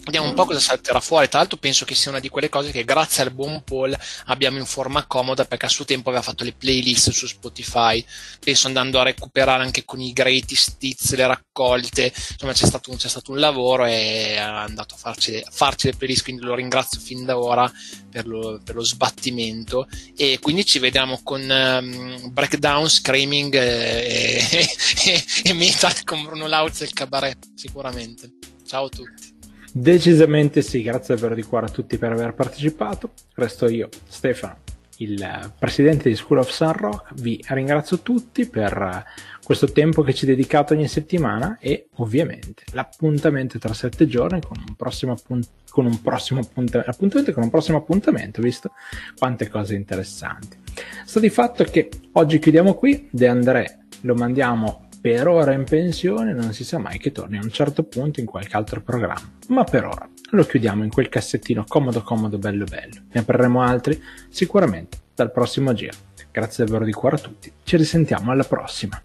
[0.05, 1.29] Vediamo un po' cosa salterà fuori.
[1.29, 3.97] Tra l'altro, penso che sia una di quelle cose che, grazie al buon Paul,
[4.27, 8.05] abbiamo in forma comoda perché a suo tempo aveva fatto le playlist su Spotify.
[8.39, 12.13] Penso andando a recuperare anche con i greatest hits, le raccolte.
[12.33, 15.87] Insomma, c'è stato, un, c'è stato un lavoro e è andato a farci, a farci,
[15.87, 16.23] le playlist.
[16.23, 17.71] Quindi lo ringrazio fin da ora
[18.11, 19.89] per lo, per lo sbattimento.
[20.19, 24.69] E quindi ci vediamo con um, Breakdown, Screaming e, e,
[25.07, 28.33] e, e Metal con Bruno Lauz e il cabaret, sicuramente.
[28.67, 29.34] Ciao a tutti.
[29.77, 33.11] Decisamente sì, grazie davvero di cuore a tutti per aver partecipato.
[33.35, 34.59] Resto io, Stefano,
[34.99, 37.15] il presidente di School of Sun Rock.
[37.15, 39.05] Vi ringrazio tutti per
[39.43, 44.77] questo tempo che ci dedicate ogni settimana e ovviamente l'appuntamento tra sette giorni con un
[44.77, 48.71] prossimo, appunt- con un prossimo appuntamento, appuntamento con un prossimo appuntamento, visto
[49.19, 50.57] quante cose interessanti.
[51.05, 56.33] Sta di fatto che oggi chiudiamo qui, De André lo mandiamo per ora in pensione,
[56.33, 59.33] non si sa mai che torni a un certo punto in qualche altro programma.
[59.49, 63.03] Ma per ora lo chiudiamo in quel cassettino comodo comodo bello bello.
[63.13, 65.93] Ne apriremo altri sicuramente dal prossimo giro.
[66.31, 68.99] Grazie davvero di cuore a tutti, ci risentiamo alla prossima.